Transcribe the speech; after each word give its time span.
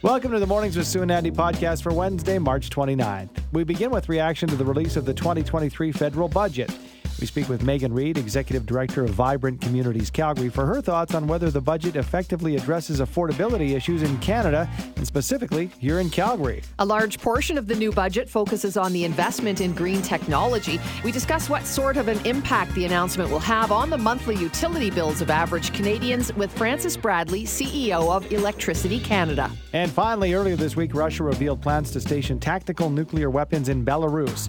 Welcome 0.00 0.30
to 0.30 0.38
the 0.38 0.46
Mornings 0.46 0.76
with 0.76 0.86
Sue 0.86 1.02
and 1.02 1.10
Andy 1.10 1.32
podcast 1.32 1.82
for 1.82 1.92
Wednesday, 1.92 2.38
March 2.38 2.70
29th. 2.70 3.30
We 3.50 3.64
begin 3.64 3.90
with 3.90 4.08
reaction 4.08 4.48
to 4.48 4.54
the 4.54 4.64
release 4.64 4.94
of 4.94 5.04
the 5.04 5.12
2023 5.12 5.90
federal 5.90 6.28
budget. 6.28 6.70
We 7.20 7.26
speak 7.26 7.48
with 7.48 7.62
Meaghon 7.62 7.92
Reid, 7.92 8.16
Executive 8.16 8.64
Director 8.64 9.02
of 9.02 9.10
Vibrant 9.10 9.60
Communities 9.60 10.08
Calgary, 10.08 10.48
for 10.48 10.64
her 10.66 10.80
thoughts 10.80 11.14
on 11.16 11.26
whether 11.26 11.50
the 11.50 11.60
budget 11.60 11.96
effectively 11.96 12.54
addresses 12.54 13.00
affordability 13.00 13.74
issues 13.74 14.02
in 14.02 14.16
Canada 14.18 14.70
and 14.94 15.04
specifically 15.04 15.68
here 15.80 15.98
in 15.98 16.10
Calgary. 16.10 16.62
A 16.78 16.84
large 16.84 17.18
portion 17.18 17.58
of 17.58 17.66
the 17.66 17.74
new 17.74 17.90
budget 17.90 18.28
focuses 18.28 18.76
on 18.76 18.92
the 18.92 19.04
investment 19.04 19.60
in 19.60 19.72
green 19.72 20.00
technology. 20.00 20.78
We 21.02 21.10
discuss 21.10 21.50
what 21.50 21.66
sort 21.66 21.96
of 21.96 22.06
an 22.06 22.24
impact 22.24 22.72
the 22.76 22.84
announcement 22.84 23.30
will 23.30 23.40
have 23.40 23.72
on 23.72 23.90
the 23.90 23.98
monthly 23.98 24.36
utility 24.36 24.90
bills 24.90 25.20
of 25.20 25.28
average 25.28 25.72
Canadians 25.72 26.32
with 26.34 26.56
Francis 26.56 26.96
Bradley, 26.96 27.42
CEO 27.44 28.14
of 28.14 28.30
Electricity 28.30 29.00
Canada. 29.00 29.50
And 29.72 29.90
finally, 29.90 30.34
earlier 30.34 30.54
this 30.54 30.76
week, 30.76 30.94
Russia 30.94 31.24
revealed 31.24 31.60
plans 31.60 31.90
to 31.92 32.00
station 32.00 32.38
tactical 32.38 32.90
nuclear 32.90 33.28
weapons 33.28 33.68
in 33.68 33.84
Belarus. 33.84 34.48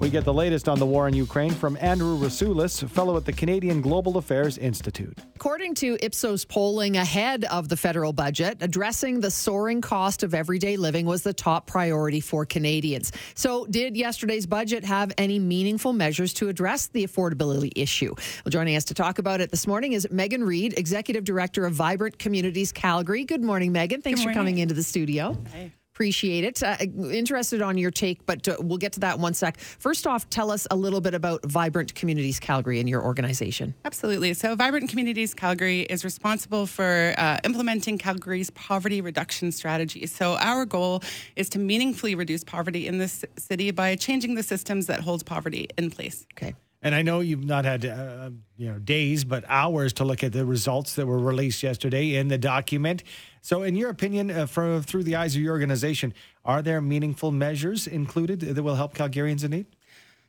We 0.00 0.08
get 0.08 0.24
the 0.24 0.32
latest 0.32 0.66
on 0.66 0.78
the 0.78 0.86
war 0.86 1.08
in 1.08 1.14
Ukraine 1.14 1.52
from 1.52 1.76
Andrew 1.78 2.16
Rasiulis, 2.16 2.88
fellow 2.88 3.18
at 3.18 3.26
the 3.26 3.34
Canadian 3.34 3.82
Global 3.82 4.16
Affairs 4.16 4.56
Institute. 4.56 5.18
According 5.36 5.74
to 5.74 5.98
Ipsos 6.00 6.46
polling 6.46 6.96
ahead 6.96 7.44
of 7.44 7.68
the 7.68 7.76
federal 7.76 8.14
budget, 8.14 8.56
addressing 8.62 9.20
the 9.20 9.30
soaring 9.30 9.82
cost 9.82 10.22
of 10.22 10.32
everyday 10.32 10.78
living 10.78 11.04
was 11.04 11.22
the 11.22 11.34
top 11.34 11.66
priority 11.66 12.20
for 12.20 12.46
Canadians. 12.46 13.12
So, 13.34 13.66
did 13.66 13.94
yesterday's 13.94 14.46
budget 14.46 14.86
have 14.86 15.12
any 15.18 15.38
meaningful 15.38 15.92
measures 15.92 16.32
to 16.34 16.48
address 16.48 16.86
the 16.86 17.06
affordability 17.06 17.72
issue? 17.76 18.14
Well, 18.16 18.50
joining 18.50 18.76
us 18.76 18.84
to 18.86 18.94
talk 18.94 19.18
about 19.18 19.42
it 19.42 19.50
this 19.50 19.66
morning 19.66 19.92
is 19.92 20.06
Meaghon 20.06 20.46
Reid, 20.46 20.78
Executive 20.78 21.24
Director 21.24 21.66
of 21.66 21.74
Vibrant 21.74 22.18
Communities 22.18 22.72
Calgary. 22.72 23.24
Good 23.24 23.44
morning, 23.44 23.70
Meaghon. 23.70 24.02
Thanks 24.02 24.20
morning. 24.20 24.28
for 24.28 24.32
coming 24.32 24.58
into 24.58 24.74
the 24.74 24.82
studio. 24.82 25.36
Hi. 25.52 25.72
Appreciate 26.00 26.44
it. 26.44 26.62
Uh, 26.62 26.78
interested 27.12 27.60
on 27.60 27.76
your 27.76 27.90
take, 27.90 28.24
but 28.24 28.48
uh, 28.48 28.56
we'll 28.58 28.78
get 28.78 28.94
to 28.94 29.00
that 29.00 29.16
in 29.16 29.20
one 29.20 29.34
sec. 29.34 29.58
First 29.58 30.06
off, 30.06 30.30
tell 30.30 30.50
us 30.50 30.66
a 30.70 30.74
little 30.74 31.02
bit 31.02 31.12
about 31.12 31.44
Vibrant 31.44 31.94
Communities 31.94 32.40
Calgary 32.40 32.80
and 32.80 32.88
your 32.88 33.04
organization. 33.04 33.74
Absolutely. 33.84 34.32
So, 34.32 34.54
Vibrant 34.54 34.88
Communities 34.88 35.34
Calgary 35.34 35.82
is 35.82 36.02
responsible 36.02 36.64
for 36.64 37.12
uh, 37.18 37.36
implementing 37.44 37.98
Calgary's 37.98 38.48
poverty 38.48 39.02
reduction 39.02 39.52
strategy. 39.52 40.06
So, 40.06 40.36
our 40.36 40.64
goal 40.64 41.02
is 41.36 41.50
to 41.50 41.58
meaningfully 41.58 42.14
reduce 42.14 42.44
poverty 42.44 42.86
in 42.86 42.96
this 42.96 43.22
city 43.36 43.70
by 43.70 43.94
changing 43.94 44.36
the 44.36 44.42
systems 44.42 44.86
that 44.86 45.00
hold 45.00 45.26
poverty 45.26 45.68
in 45.76 45.90
place. 45.90 46.26
Okay. 46.32 46.54
And 46.82 46.94
I 46.94 47.02
know 47.02 47.20
you've 47.20 47.44
not 47.44 47.64
had 47.66 47.84
uh, 47.84 48.30
you 48.56 48.72
know 48.72 48.78
days, 48.78 49.24
but 49.24 49.44
hours 49.48 49.92
to 49.94 50.04
look 50.04 50.24
at 50.24 50.32
the 50.32 50.46
results 50.46 50.94
that 50.94 51.06
were 51.06 51.18
released 51.18 51.62
yesterday 51.62 52.14
in 52.14 52.28
the 52.28 52.38
document. 52.38 53.02
So, 53.42 53.62
in 53.62 53.76
your 53.76 53.90
opinion, 53.90 54.30
uh, 54.30 54.46
for, 54.46 54.80
through 54.80 55.04
the 55.04 55.16
eyes 55.16 55.36
of 55.36 55.42
your 55.42 55.52
organization, 55.52 56.14
are 56.44 56.62
there 56.62 56.80
meaningful 56.80 57.32
measures 57.32 57.86
included 57.86 58.40
that 58.40 58.62
will 58.62 58.76
help 58.76 58.94
Calgarians 58.94 59.44
in 59.44 59.50
need? 59.50 59.66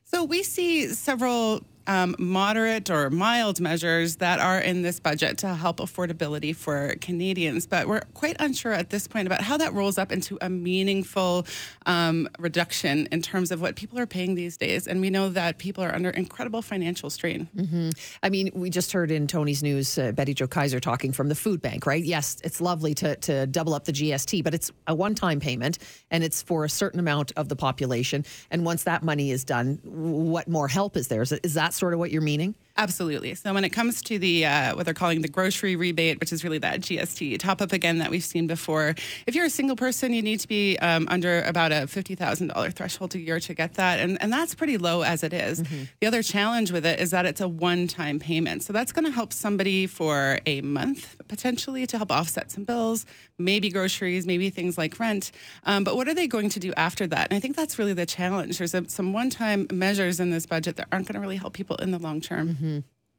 So, 0.03 0.25
we 0.25 0.43
see 0.43 0.88
several 0.88 1.63
um, 1.92 2.16
moderate 2.17 2.89
or 2.89 3.09
mild 3.09 3.59
measures 3.59 4.16
that 4.17 4.39
are 4.39 4.59
in 4.59 4.81
this 4.81 5.02
budget 5.02 5.38
to 5.39 5.53
help 5.56 5.78
affordability 5.78 6.56
for 6.56 6.95
Canadians. 7.02 7.67
But 7.67 7.88
we're 7.88 8.03
quite 8.14 8.38
unsure 8.39 8.72
at 8.72 8.92
this 8.92 9.09
point 9.09 9.28
about 9.28 9.42
how 9.42 9.58
that 9.58 9.73
rolls 9.73 9.98
up 9.98 10.09
into 10.09 10.38
a 10.39 10.50
meaningful 10.50 11.45
um, 11.86 12.30
reduction 12.39 13.09
in 13.11 13.22
terms 13.22 13.52
of 13.52 13.61
what 13.61 13.75
people 13.75 14.00
are 14.00 14.06
paying 14.06 14.36
these 14.36 14.56
days. 14.56 14.88
And 14.88 15.02
we 15.02 15.09
know 15.09 15.28
that 15.30 15.58
people 15.58 15.83
are 15.83 15.94
under 15.94 16.09
incredible 16.11 16.61
financial 16.61 17.09
strain. 17.09 17.50
Mm-hmm. 17.58 17.89
I 18.23 18.30
mean, 18.30 18.52
we 18.53 18.70
just 18.70 18.94
heard 18.94 19.11
in 19.11 19.28
Tony's 19.28 19.61
news 19.61 19.98
uh, 19.98 20.14
Betty 20.14 20.33
Jo 20.33 20.48
Kaiser 20.48 20.80
talking 20.80 21.11
from 21.11 21.28
the 21.28 21.36
food 21.36 21.61
bank, 21.61 21.86
right? 21.86 22.03
Yes, 22.03 22.38
it's 22.45 22.61
lovely 22.61 22.94
to, 22.95 23.17
to 23.17 23.48
double 23.48 23.73
up 23.73 23.83
the 23.83 23.94
GST, 23.94 24.45
but 24.45 24.53
it's 24.53 24.72
a 24.88 24.95
one 24.95 25.14
time 25.14 25.42
payment 25.42 25.78
and 26.09 26.23
it's 26.23 26.42
for 26.42 26.64
a 26.64 26.70
certain 26.70 27.02
amount 27.02 27.33
of 27.36 27.50
the 27.50 27.58
population. 27.58 28.23
And 28.50 28.64
once 28.64 28.83
that 28.83 29.03
money 29.03 29.31
is 29.31 29.44
done, 29.44 29.80
what 29.83 30.48
more 30.48 30.70
help 30.70 30.95
is 30.95 31.10
there? 31.10 31.21
Is, 31.21 31.33
is 31.33 31.55
that 31.55 31.73
sort 31.81 31.93
of 31.93 31.99
what 31.99 32.11
you're 32.11 32.21
meaning? 32.21 32.53
Absolutely. 32.81 33.36
So 33.36 33.53
when 33.53 33.64
it 33.64 33.69
comes 33.69 34.02
to 34.02 34.17
the 34.17 34.43
uh, 34.43 34.75
what 34.75 34.86
they're 34.86 34.95
calling 34.95 35.21
the 35.21 35.27
grocery 35.27 35.75
rebate, 35.75 36.19
which 36.19 36.33
is 36.33 36.43
really 36.43 36.58
that 36.58 36.81
GST 36.81 37.37
top 37.37 37.61
up 37.61 37.73
again 37.73 37.99
that 37.99 38.09
we've 38.09 38.23
seen 38.23 38.47
before, 38.47 38.95
if 39.27 39.36
you're 39.36 39.45
a 39.45 39.52
single 39.52 39.75
person, 39.75 40.14
you 40.14 40.23
need 40.23 40.39
to 40.39 40.47
be 40.47 40.80
um, 40.80 41.08
under 41.11 41.43
about 41.43 41.71
a 41.71 41.86
fifty 41.86 42.15
thousand 42.15 42.47
dollar 42.47 42.71
threshold 42.71 43.14
a 43.14 43.20
year 43.20 43.39
to 43.39 43.53
get 43.53 43.75
that, 43.75 43.99
and 43.99 44.20
and 44.20 44.33
that's 44.33 44.55
pretty 44.55 44.80
low 44.80 45.03
as 45.03 45.23
it 45.23 45.31
is. 45.31 45.61
Mm-hmm. 45.61 45.83
The 45.99 46.08
other 46.08 46.23
challenge 46.23 46.71
with 46.71 46.83
it 46.83 46.99
is 46.99 47.11
that 47.11 47.27
it's 47.27 47.39
a 47.39 47.47
one 47.47 47.87
time 47.87 48.17
payment, 48.17 48.64
so 48.64 48.73
that's 48.73 48.91
going 48.91 49.05
to 49.05 49.11
help 49.11 49.31
somebody 49.31 49.86
for 49.86 50.39
a 50.47 50.61
month 50.61 51.17
potentially 51.27 51.86
to 51.86 51.97
help 51.97 52.11
offset 52.11 52.49
some 52.49 52.64
bills, 52.64 53.05
maybe 53.37 53.70
groceries, 53.70 54.25
maybe 54.25 54.49
things 54.49 54.75
like 54.75 54.99
rent. 54.99 55.31
Um, 55.65 55.83
but 55.83 55.95
what 55.95 56.08
are 56.08 56.15
they 56.15 56.25
going 56.27 56.49
to 56.49 56.59
do 56.59 56.73
after 56.75 57.05
that? 57.08 57.27
And 57.30 57.37
I 57.37 57.39
think 57.39 57.55
that's 57.55 57.77
really 57.77 57.93
the 57.93 58.08
challenge. 58.08 58.58
There's 58.58 58.73
a, 58.73 58.89
some 58.89 59.14
one 59.14 59.30
time 59.30 59.67
measures 59.71 60.20
in 60.20 60.31
this 60.31 60.47
budget 60.47 60.77
that 60.77 60.87
aren't 60.91 61.08
going 61.08 61.14
to 61.14 61.20
really 61.21 61.37
help 61.37 61.53
people 61.53 61.75
in 61.77 61.91
the 61.91 61.99
long 61.99 62.21
term. 62.21 62.58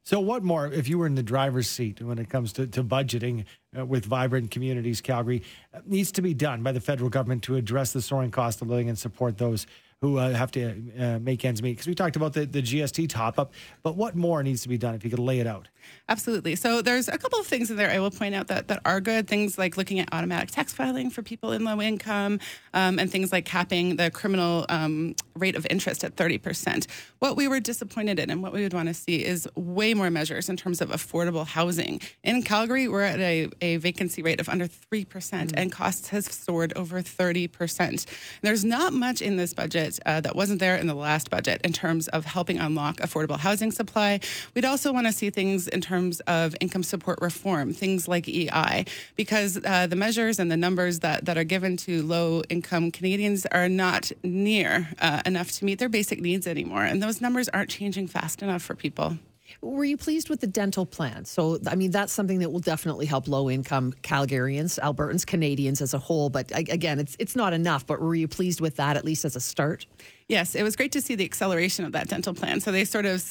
So, 0.05 0.19
what 0.19 0.43
more, 0.43 0.67
if 0.67 0.89
you 0.89 0.97
were 0.97 1.07
in 1.07 1.15
the 1.15 1.23
driver's 1.23 1.69
seat 1.69 2.01
when 2.01 2.17
it 2.17 2.29
comes 2.29 2.51
to, 2.53 2.67
to 2.67 2.83
budgeting 2.83 3.45
uh, 3.77 3.85
with 3.85 4.05
Vibrant 4.05 4.51
Communities 4.51 4.99
Calgary, 4.99 5.43
uh, 5.73 5.79
needs 5.85 6.11
to 6.13 6.21
be 6.21 6.33
done 6.33 6.61
by 6.61 6.73
the 6.73 6.81
federal 6.81 7.09
government 7.09 7.43
to 7.43 7.55
address 7.55 7.93
the 7.93 8.01
soaring 8.01 8.29
cost 8.29 8.61
of 8.61 8.69
living 8.69 8.89
and 8.89 8.99
support 8.99 9.37
those 9.37 9.65
who 10.03 10.17
uh, 10.17 10.33
have 10.33 10.51
to 10.51 10.83
uh, 10.99 11.17
make 11.19 11.45
ends 11.45 11.63
meet? 11.63 11.71
Because 11.71 11.87
we 11.87 11.95
talked 11.95 12.17
about 12.17 12.33
the, 12.33 12.45
the 12.45 12.61
GST 12.61 13.07
top 13.07 13.39
up, 13.39 13.53
but 13.83 13.95
what 13.95 14.17
more 14.17 14.43
needs 14.43 14.61
to 14.63 14.67
be 14.67 14.77
done 14.77 14.95
if 14.95 15.05
you 15.05 15.09
could 15.09 15.17
lay 15.17 15.39
it 15.39 15.47
out? 15.47 15.69
Absolutely. 16.09 16.55
So 16.55 16.81
there's 16.81 17.07
a 17.07 17.17
couple 17.17 17.39
of 17.39 17.47
things 17.47 17.71
in 17.71 17.77
there 17.77 17.89
I 17.89 17.99
will 17.99 18.11
point 18.11 18.35
out 18.35 18.47
that, 18.47 18.67
that 18.67 18.81
are 18.83 18.99
good. 18.99 19.29
Things 19.29 19.57
like 19.57 19.77
looking 19.77 19.99
at 19.99 20.09
automatic 20.11 20.51
tax 20.51 20.73
filing 20.73 21.09
for 21.09 21.21
people 21.21 21.53
in 21.53 21.63
low 21.63 21.81
income 21.81 22.39
um, 22.73 22.99
and 22.99 23.09
things 23.09 23.31
like 23.31 23.45
capping 23.45 23.95
the 23.95 24.11
criminal 24.11 24.65
um, 24.67 25.15
rate 25.35 25.55
of 25.55 25.65
interest 25.69 26.03
at 26.03 26.17
30%. 26.17 26.85
What 27.19 27.37
we 27.37 27.47
were 27.47 27.61
disappointed 27.61 28.19
in 28.19 28.29
and 28.29 28.43
what 28.43 28.51
we 28.51 28.61
would 28.63 28.73
want 28.73 28.89
to 28.89 28.93
see 28.93 29.23
is 29.23 29.47
way 29.55 29.93
more 29.93 30.09
measures 30.09 30.49
in 30.49 30.57
terms 30.57 30.81
of 30.81 30.89
affordable 30.89 31.47
housing. 31.47 32.01
In 32.23 32.43
Calgary, 32.43 32.89
we're 32.89 33.03
at 33.03 33.19
a, 33.19 33.47
a 33.61 33.77
vacancy 33.77 34.21
rate 34.21 34.41
of 34.41 34.49
under 34.49 34.67
3% 34.67 35.53
and 35.55 35.71
costs 35.71 36.09
has 36.09 36.25
soared 36.25 36.73
over 36.75 37.01
30%. 37.01 38.05
There's 38.41 38.65
not 38.65 38.91
much 38.91 39.21
in 39.21 39.37
this 39.37 39.53
budget 39.53 39.92
uh, 40.05 40.21
that 40.21 40.35
wasn't 40.35 40.59
there 40.59 40.75
in 40.75 40.87
the 40.87 40.93
last 40.93 41.29
budget 41.29 41.61
in 41.63 41.73
terms 41.73 42.07
of 42.09 42.25
helping 42.25 42.57
unlock 42.57 42.97
affordable 42.97 43.37
housing 43.37 43.71
supply. 43.71 44.19
We'd 44.53 44.65
also 44.65 44.91
want 44.93 45.07
to 45.07 45.13
see 45.13 45.29
things 45.29 45.67
in 45.67 45.81
terms 45.81 46.19
of 46.21 46.55
income 46.59 46.83
support 46.83 47.19
reform, 47.21 47.73
things 47.73 48.07
like 48.07 48.27
EI, 48.27 48.85
because 49.15 49.59
uh, 49.63 49.87
the 49.87 49.95
measures 49.95 50.39
and 50.39 50.51
the 50.51 50.57
numbers 50.57 50.99
that, 50.99 51.25
that 51.25 51.37
are 51.37 51.43
given 51.43 51.77
to 51.77 52.03
low 52.03 52.41
income 52.49 52.91
Canadians 52.91 53.45
are 53.47 53.69
not 53.69 54.11
near 54.23 54.89
uh, 54.99 55.21
enough 55.25 55.51
to 55.51 55.65
meet 55.65 55.79
their 55.79 55.89
basic 55.89 56.21
needs 56.21 56.47
anymore. 56.47 56.83
And 56.83 57.01
those 57.01 57.21
numbers 57.21 57.49
aren't 57.49 57.69
changing 57.69 58.07
fast 58.07 58.41
enough 58.41 58.61
for 58.61 58.75
people. 58.75 59.17
Were 59.61 59.83
you 59.83 59.97
pleased 59.97 60.29
with 60.29 60.41
the 60.41 60.47
dental 60.47 60.85
plan? 60.85 61.25
So, 61.25 61.59
I 61.67 61.75
mean, 61.75 61.91
that's 61.91 62.13
something 62.13 62.39
that 62.39 62.51
will 62.51 62.59
definitely 62.59 63.05
help 63.05 63.27
low 63.27 63.49
income 63.49 63.93
Calgarians, 64.01 64.79
Albertans, 64.79 65.25
Canadians 65.25 65.81
as 65.81 65.93
a 65.93 65.99
whole. 65.99 66.29
But 66.29 66.51
again, 66.55 66.99
it's 66.99 67.15
it's 67.19 67.35
not 67.35 67.53
enough. 67.53 67.85
But 67.85 68.01
were 68.01 68.15
you 68.15 68.27
pleased 68.27 68.61
with 68.61 68.77
that 68.77 68.97
at 68.97 69.05
least 69.05 69.25
as 69.25 69.35
a 69.35 69.39
start? 69.39 69.85
Yes, 70.27 70.55
it 70.55 70.63
was 70.63 70.75
great 70.75 70.91
to 70.93 71.01
see 71.01 71.15
the 71.15 71.25
acceleration 71.25 71.85
of 71.85 71.91
that 71.91 72.07
dental 72.07 72.33
plan. 72.33 72.61
So 72.61 72.71
they 72.71 72.85
sort 72.85 73.05
of 73.05 73.21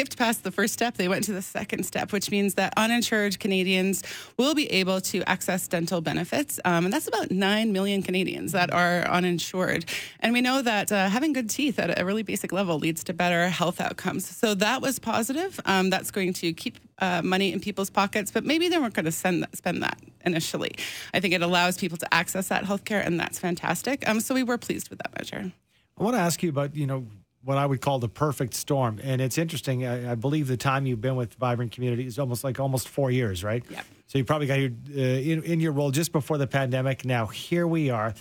skipped 0.00 0.16
past 0.16 0.44
the 0.44 0.50
first 0.50 0.72
step, 0.72 0.96
they 0.96 1.08
went 1.08 1.24
to 1.24 1.32
the 1.34 1.42
second 1.42 1.84
step, 1.84 2.10
which 2.10 2.30
means 2.30 2.54
that 2.54 2.72
uninsured 2.78 3.38
Canadians 3.38 4.02
will 4.38 4.54
be 4.54 4.66
able 4.72 4.98
to 4.98 5.22
access 5.28 5.68
dental 5.68 6.00
benefits. 6.00 6.58
Um, 6.64 6.86
and 6.86 6.94
that's 6.94 7.06
about 7.06 7.30
9 7.30 7.70
million 7.70 8.02
Canadians 8.02 8.52
that 8.52 8.72
are 8.72 9.02
uninsured. 9.02 9.84
And 10.20 10.32
we 10.32 10.40
know 10.40 10.62
that 10.62 10.90
uh, 10.90 11.10
having 11.10 11.34
good 11.34 11.50
teeth 11.50 11.78
at 11.78 12.00
a 12.00 12.06
really 12.06 12.22
basic 12.22 12.50
level 12.50 12.78
leads 12.78 13.04
to 13.04 13.12
better 13.12 13.50
health 13.50 13.78
outcomes. 13.78 14.26
So 14.26 14.54
that 14.54 14.80
was 14.80 14.98
positive. 14.98 15.60
Um, 15.66 15.90
that's 15.90 16.10
going 16.10 16.32
to 16.32 16.54
keep 16.54 16.78
uh, 16.98 17.20
money 17.22 17.52
in 17.52 17.60
people's 17.60 17.90
pockets, 17.90 18.30
but 18.30 18.42
maybe 18.42 18.70
they 18.70 18.78
weren't 18.78 18.94
going 18.94 19.04
to 19.04 19.12
spend 19.12 19.44
that 19.82 19.98
initially. 20.24 20.76
I 21.12 21.20
think 21.20 21.34
it 21.34 21.42
allows 21.42 21.76
people 21.76 21.98
to 21.98 22.14
access 22.14 22.48
that 22.48 22.64
healthcare, 22.64 23.04
and 23.04 23.20
that's 23.20 23.38
fantastic. 23.38 24.08
Um, 24.08 24.20
so 24.20 24.34
we 24.34 24.44
were 24.44 24.56
pleased 24.56 24.88
with 24.88 24.98
that 25.00 25.14
measure. 25.18 25.52
I 25.98 26.02
want 26.02 26.16
to 26.16 26.20
ask 26.20 26.42
you 26.42 26.48
about, 26.48 26.74
you 26.74 26.86
know, 26.86 27.04
what 27.42 27.56
I 27.58 27.66
would 27.66 27.80
call 27.80 27.98
the 27.98 28.08
perfect 28.08 28.54
storm. 28.54 29.00
And 29.02 29.20
it's 29.20 29.38
interesting. 29.38 29.86
I, 29.86 30.12
I 30.12 30.14
believe 30.14 30.46
the 30.46 30.56
time 30.56 30.86
you've 30.86 31.00
been 31.00 31.16
with 31.16 31.34
Vibrant 31.34 31.72
Community 31.72 32.06
is 32.06 32.18
almost 32.18 32.44
like 32.44 32.60
almost 32.60 32.88
four 32.88 33.10
years, 33.10 33.42
right? 33.42 33.64
Yep. 33.70 33.84
So 34.06 34.18
you 34.18 34.24
probably 34.24 34.46
got 34.46 34.58
your 34.58 34.70
uh, 34.70 35.00
in, 35.00 35.42
in 35.44 35.60
your 35.60 35.72
role 35.72 35.90
just 35.90 36.12
before 36.12 36.36
the 36.36 36.46
pandemic. 36.46 37.04
Now 37.04 37.26
here 37.26 37.66
we 37.66 37.90
are. 37.90 38.14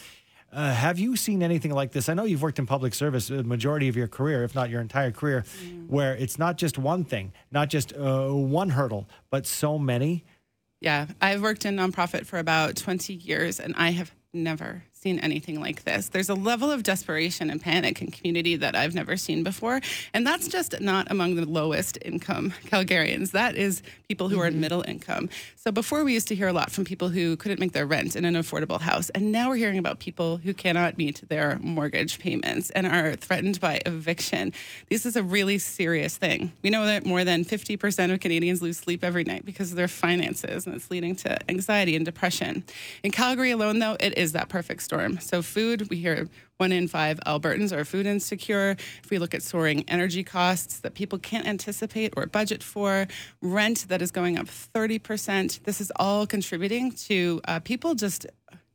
Uh, 0.51 0.73
have 0.73 0.97
you 0.97 1.15
seen 1.15 1.43
anything 1.43 1.71
like 1.71 1.91
this? 1.91 2.09
I 2.09 2.15
know 2.15 2.23
you've 2.23 2.41
worked 2.41 2.57
in 2.57 2.65
public 2.65 2.95
service 2.95 3.27
the 3.27 3.43
majority 3.43 3.87
of 3.87 3.95
your 3.95 4.07
career, 4.07 4.43
if 4.43 4.55
not 4.55 4.69
your 4.69 4.81
entire 4.81 5.11
career, 5.11 5.45
where 5.87 6.15
it's 6.15 6.39
not 6.39 6.57
just 6.57 6.77
one 6.77 7.03
thing, 7.03 7.33
not 7.51 7.69
just 7.69 7.93
uh, 7.93 8.29
one 8.29 8.69
hurdle, 8.69 9.07
but 9.29 9.45
so 9.45 9.77
many. 9.77 10.25
Yeah, 10.81 11.07
I've 11.21 11.41
worked 11.41 11.65
in 11.65 11.75
nonprofit 11.75 12.25
for 12.25 12.39
about 12.39 12.75
20 12.77 13.13
years 13.13 13.59
and 13.59 13.75
I 13.77 13.91
have 13.91 14.11
never 14.33 14.85
seen 15.01 15.17
anything 15.19 15.61
like 15.61 15.85
this. 15.85 16.09
There's 16.09 16.27
a 16.27 16.33
level 16.33 16.69
of 16.69 16.83
desperation 16.83 17.49
and 17.49 17.61
panic 17.61 18.01
in 18.01 18.11
community 18.11 18.57
that 18.57 18.75
I've 18.75 18.93
never 18.93 19.15
seen 19.15 19.43
before. 19.43 19.79
And 20.13 20.27
that's 20.27 20.49
just 20.49 20.81
not 20.81 21.09
among 21.09 21.35
the 21.35 21.45
lowest 21.45 21.97
income 22.01 22.53
Calgarians. 22.65 23.31
That 23.31 23.55
is 23.55 23.81
people 24.09 24.27
who 24.27 24.35
mm-hmm. 24.35 24.43
are 24.43 24.47
in 24.47 24.59
middle 24.59 24.83
income. 24.85 25.29
So 25.55 25.71
before 25.71 26.03
we 26.03 26.13
used 26.13 26.27
to 26.29 26.35
hear 26.35 26.49
a 26.49 26.53
lot 26.53 26.69
from 26.69 26.83
people 26.83 27.07
who 27.07 27.37
couldn't 27.37 27.61
make 27.61 27.71
their 27.71 27.85
rent 27.85 28.17
in 28.17 28.25
an 28.25 28.33
affordable 28.33 28.81
house. 28.81 29.09
And 29.11 29.31
now 29.31 29.47
we're 29.47 29.55
hearing 29.55 29.77
about 29.77 29.99
people 29.99 30.35
who 30.35 30.53
cannot 30.53 30.97
meet 30.97 31.21
their 31.29 31.59
mortgage 31.61 32.19
payments 32.19 32.69
and 32.71 32.85
are 32.85 33.15
threatened 33.15 33.61
by 33.61 33.79
eviction. 33.85 34.51
This 34.89 35.05
is 35.05 35.15
a 35.15 35.23
really 35.23 35.59
serious 35.59 36.17
thing. 36.17 36.51
We 36.61 36.71
know 36.71 36.85
that 36.85 37.05
more 37.05 37.23
than 37.23 37.45
50% 37.45 38.11
of 38.11 38.19
Canadians 38.19 38.61
lose 38.61 38.77
sleep 38.77 39.05
every 39.05 39.23
night 39.23 39.45
because 39.45 39.71
of 39.71 39.77
their 39.77 39.87
finances, 39.87 40.65
and 40.65 40.75
it's 40.75 40.91
leading 40.91 41.15
to 41.17 41.37
anxiety 41.49 41.95
and 41.95 42.03
depression. 42.03 42.65
In 43.03 43.11
Calgary 43.11 43.51
alone, 43.51 43.79
though, 43.79 43.95
it 43.99 44.17
is 44.17 44.33
that 44.33 44.49
perfect 44.49 44.88
storm. 44.89 45.19
So, 45.19 45.43
food, 45.43 45.87
we 45.91 45.97
hear 45.97 46.27
one 46.57 46.71
in 46.71 46.87
five 46.87 47.19
Albertans 47.27 47.71
are 47.71 47.85
food 47.85 48.07
insecure. 48.07 48.75
If 49.03 49.11
we 49.11 49.19
look 49.19 49.35
at 49.35 49.43
soaring 49.43 49.85
energy 49.87 50.23
costs 50.23 50.79
that 50.79 50.95
people 50.95 51.19
can't 51.19 51.47
anticipate 51.47 52.15
or 52.17 52.25
budget 52.25 52.63
for, 52.63 53.07
rent 53.39 53.85
that 53.89 54.01
is 54.01 54.09
going 54.09 54.39
up 54.39 54.47
30%, 54.47 55.63
this 55.63 55.79
is 55.79 55.91
all 55.97 56.25
contributing 56.25 56.91
to 57.07 57.39
uh, 57.47 57.59
people 57.59 57.93
just 57.93 58.25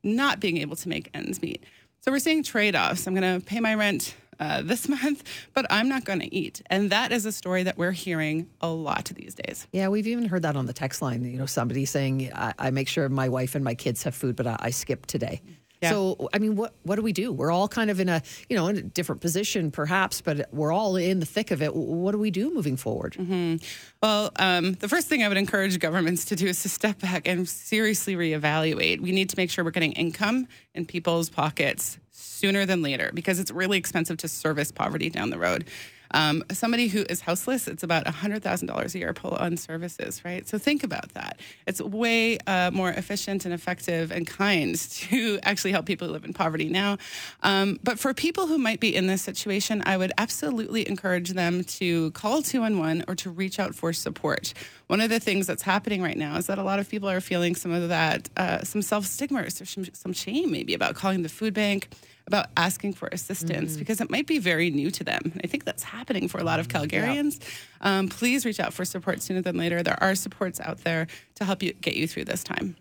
not 0.05 0.39
being 0.39 0.59
able 0.59 0.77
to 0.77 0.89
make 0.89 1.11
ends 1.15 1.43
meet. 1.43 1.65
So 2.01 2.13
we're 2.13 2.21
seeing 2.21 2.45
trade 2.45 2.77
offs. 2.77 3.09
I'm 3.09 3.15
going 3.15 3.41
to 3.41 3.45
pay 3.45 3.59
my 3.59 3.75
rent 3.75 4.15
uh, 4.39 4.63
this 4.63 4.89
month, 5.03 5.25
but 5.53 5.67
I'm 5.69 5.89
not 5.89 6.05
going 6.05 6.21
to 6.21 6.33
eat. 6.33 6.63
And 6.71 6.91
that 6.91 7.11
is 7.11 7.27
a 7.27 7.33
story 7.33 7.65
that 7.65 7.77
we're 7.77 7.91
hearing 7.91 8.49
a 8.61 8.69
lot 8.69 9.11
these 9.17 9.35
days. 9.35 9.67
Yeah, 9.73 9.89
we've 9.89 10.07
even 10.07 10.27
heard 10.27 10.43
that 10.43 10.55
on 10.55 10.67
the 10.67 10.73
text 10.73 11.03
line. 11.03 11.25
You 11.25 11.39
know, 11.39 11.47
somebody 11.47 11.85
saying, 11.87 12.31
I, 12.33 12.55
I 12.57 12.71
make 12.71 12.87
sure 12.87 13.09
my 13.09 13.29
wife 13.29 13.57
and 13.57 13.65
my 13.65 13.75
kids 13.75 14.05
have 14.05 14.15
food, 14.15 14.37
but 14.37 14.47
I, 14.47 14.57
I 14.61 14.71
skip 14.71 15.07
today. 15.07 15.43
Yeah. 15.85 15.91
So, 15.91 16.29
I 16.33 16.39
mean, 16.39 16.57
what 16.57 16.75
what 16.83 16.97
do 16.97 17.03
we 17.03 17.13
do? 17.13 17.33
We're 17.33 17.51
all 17.51 17.69
kind 17.69 17.91
of 17.91 18.01
in 18.01 18.09
a 18.09 18.23
you 18.49 18.57
know 18.57 18.67
in 18.69 18.77
a 18.77 18.83
different 18.83 19.21
position, 19.21 19.71
perhaps, 19.71 20.21
but 20.21 20.53
we're 20.53 20.73
all 20.73 20.97
in 20.97 21.21
the 21.21 21.27
thick 21.27 21.51
of 21.51 21.63
it. 21.63 21.75
What 21.75 22.13
do 22.13 22.19
we 22.19 22.31
do 22.31 22.53
moving 22.53 22.77
forward? 22.77 23.15
Mm-hmm. 23.15 23.57
Well, 24.03 24.33
um, 24.37 24.75
the 24.75 24.89
first 24.89 25.09
thing 25.09 25.23
I 25.23 25.29
would 25.29 25.37
encourage 25.37 25.79
governments 25.79 26.25
to 26.27 26.37
do 26.37 26.47
is 26.47 26.63
to 26.63 26.69
step 26.69 27.01
back 27.01 27.29
and 27.29 27.49
seriously 27.49 28.17
reevaluate. 28.17 29.01
We 29.01 29.13
need 29.13 29.31
to 29.31 29.37
make 29.37 29.51
sure 29.51 29.65
we're 29.65 29.71
getting 29.71 29.93
income 29.93 30.49
in 30.75 30.87
people's 30.87 31.31
pockets 31.31 31.99
sooner 32.11 32.67
than 32.67 32.83
later 32.83 33.11
because 33.15 33.39
it's 33.39 33.51
really 33.51 33.79
expensive 33.79 34.19
to 34.19 34.29
service 34.29 34.71
poverty 34.73 35.11
down 35.11 35.31
the 35.31 35.39
road. 35.39 35.65
Um, 36.11 36.45
somebody 36.53 36.89
who 36.89 37.05
is 37.09 37.21
houseless, 37.21 37.67
it's 37.67 37.83
about 37.83 38.05
$100,000 38.07 38.95
a 38.95 38.99
year 38.99 39.13
pull 39.13 39.33
on 39.33 39.57
services, 39.57 40.25
right? 40.25 40.47
So 40.47 40.59
think 40.59 40.85
about 40.85 41.15
that. 41.15 41.41
It's 41.67 41.81
way 41.81 42.39
uh, 42.47 42.71
more 42.73 42.91
efficient 42.91 43.45
and 43.45 43.55
effective 43.55 44.11
and 44.13 44.27
kind 44.27 44.77
to 44.91 45.39
actually 45.43 45.73
help 45.73 45.87
people 45.87 46.07
who 46.07 46.13
live 46.13 46.25
in 46.25 46.33
poverty 46.33 46.69
now. 46.69 46.99
Um, 47.43 47.79
but 47.83 47.99
for 47.99 48.15
people 48.15 48.47
who 48.47 48.59
might 48.59 48.81
be 48.81 48.95
in 48.95 49.07
this 49.07 49.23
situation, 49.23 49.83
I 49.87 49.97
would 49.97 50.13
absolutely 50.19 50.89
encourage 50.89 51.31
them 51.31 51.65
to 51.65 52.11
call 52.13 52.43
211 52.43 53.05
or 53.09 53.15
to 53.17 53.31
reach 53.31 53.59
out 53.59 53.75
for 53.75 53.93
support. 53.93 54.55
One 54.87 55.01
of 55.01 55.11
the 55.11 55.21
things 55.21 55.47
that's 55.47 55.63
happening 55.63 56.03
right 56.03 56.17
now 56.17 56.37
is 56.37 56.47
that 56.47 56.59
a 56.59 56.63
lot 56.63 56.79
of 56.79 56.89
people 56.89 57.09
are 57.09 57.21
feeling 57.21 57.55
some 57.55 57.73
of 57.73 57.89
that, 57.89 58.29
uh, 58.37 58.63
some 58.65 58.83
self 58.83 59.07
stigma 59.07 59.43
or 59.43 59.51
some 59.51 60.13
shame 60.13 60.51
maybe 60.51 60.75
about 60.75 60.95
calling 60.95 61.23
the 61.23 61.29
food 61.29 61.55
bank 61.55 61.89
about 62.27 62.47
asking 62.57 62.95
for 62.95 63.09
assistance 63.13 63.73
mm-hmm. 63.73 63.79
because 63.79 64.01
it 64.01 64.11
might 64.11 64.27
be 64.27 64.39
very 64.39 64.71
new 64.71 64.91
to 64.91 65.05
them. 65.05 65.33
I 65.43 65.47
think 65.47 65.65
that's 65.65 65.83
happening 65.83 66.29
for 66.29 66.39
a 66.39 66.45
lot 66.45 66.61
of 66.61 66.69
mm-hmm. 66.69 66.85
Calgarians. 66.85 67.41
Yeah. 67.41 67.99
Um, 67.99 68.09
please 68.09 68.47
reach 68.47 68.61
out 68.61 68.73
for 68.73 68.85
support 68.85 69.23
sooner 69.23 69.43
than 69.43 69.57
later. 69.57 69.83
There 69.83 70.03
are 70.03 70.15
supports 70.15 70.61
out 70.61 70.79
there 70.85 71.07
to 71.37 71.45
help 71.45 71.63
you 71.63 71.73
get 71.75 71.97
you 71.97 72.09
through 72.09 72.25
this 72.25 72.43
time. 72.43 72.77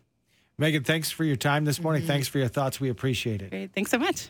Meaghon, 0.59 0.85
thanks 0.85 1.11
for 1.11 1.23
your 1.23 1.35
time 1.35 1.65
this 1.65 1.81
morning. 1.81 2.03
Mm-hmm. 2.03 2.11
Thanks 2.11 2.27
for 2.27 2.37
your 2.37 2.47
thoughts. 2.47 2.79
We 2.79 2.89
appreciate 2.89 3.41
it. 3.41 3.49
Great. 3.49 3.73
Thanks 3.73 3.91
so 3.91 3.97
much. 3.97 4.29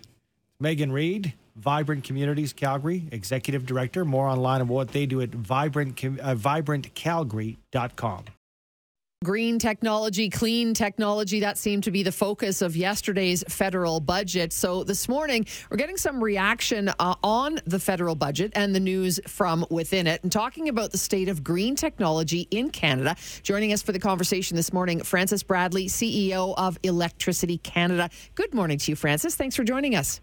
Meaghon 0.62 0.92
Reid, 0.92 1.34
Vibrant 1.58 2.04
Communities 2.04 2.54
Calgary, 2.54 3.04
Executive 3.12 3.66
Director. 3.66 4.06
More 4.06 4.28
online 4.28 4.62
on 4.62 4.68
what 4.68 4.90
they 4.90 5.06
do 5.06 5.22
at 5.22 5.30
vibrant, 5.30 6.04
uh, 6.04 6.36
vibrantcalgary.com. 6.36 8.26
Green 9.24 9.58
technology, 9.58 10.30
clean 10.30 10.74
technology, 10.74 11.40
that 11.40 11.58
seemed 11.58 11.86
to 11.86 11.92
be 11.92 12.04
the 12.04 12.12
focus 12.12 12.62
of 12.62 12.76
yesterday's 12.76 13.42
federal 13.48 14.02
budget. 14.02 14.52
So 14.52 14.84
this 14.84 15.08
morning, 15.08 15.46
we're 15.70 15.78
getting 15.78 15.96
some 15.96 16.22
reaction 16.22 16.90
uh, 17.00 17.16
on 17.24 17.60
the 17.66 17.80
federal 17.80 18.16
budget 18.16 18.52
and 18.54 18.76
the 18.76 18.82
news 18.82 19.22
from 19.26 19.66
within 19.70 20.08
it. 20.08 20.22
And 20.24 20.32
talking 20.32 20.68
about 20.68 20.92
the 20.92 20.98
state 20.98 21.30
of 21.30 21.42
green 21.42 21.78
technology 21.78 22.50
in 22.52 22.70
Canada. 22.70 23.16
Joining 23.44 23.72
us 23.72 23.82
for 23.82 23.94
the 23.94 24.00
conversation 24.00 24.58
this 24.58 24.74
morning, 24.74 25.02
Francis 25.02 25.42
Bradley, 25.42 25.88
CEO 25.88 26.54
of 26.58 26.78
Electricity 26.84 27.60
Canada. 27.60 28.10
Good 28.36 28.54
morning 28.54 28.78
to 28.78 28.92
you, 28.92 28.98
Francis. 28.98 29.36
Thanks 29.36 29.56
for 29.56 29.64
joining 29.64 29.96
us. 29.96 30.20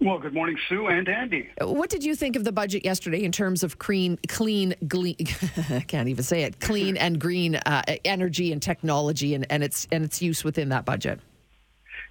Well, 0.00 0.18
good 0.20 0.32
morning, 0.32 0.56
Sue 0.68 0.86
and 0.86 1.08
Andy. 1.08 1.48
What 1.60 1.90
did 1.90 2.04
you 2.04 2.14
think 2.14 2.36
of 2.36 2.44
the 2.44 2.52
budget 2.52 2.84
yesterday 2.84 3.24
in 3.24 3.32
terms 3.32 3.64
of 3.64 3.78
clean, 3.78 4.16
clean, 4.28 4.76
glean, 4.86 5.16
I 5.70 5.80
can't 5.80 6.08
even 6.08 6.22
say 6.22 6.42
it, 6.44 6.60
clean 6.60 6.96
and 6.96 7.20
green 7.20 7.56
uh, 7.56 7.82
energy 8.04 8.52
and 8.52 8.62
technology 8.62 9.34
and, 9.34 9.44
and 9.50 9.64
its 9.64 9.88
and 9.90 10.04
its 10.04 10.22
use 10.22 10.44
within 10.44 10.68
that 10.68 10.84
budget? 10.84 11.18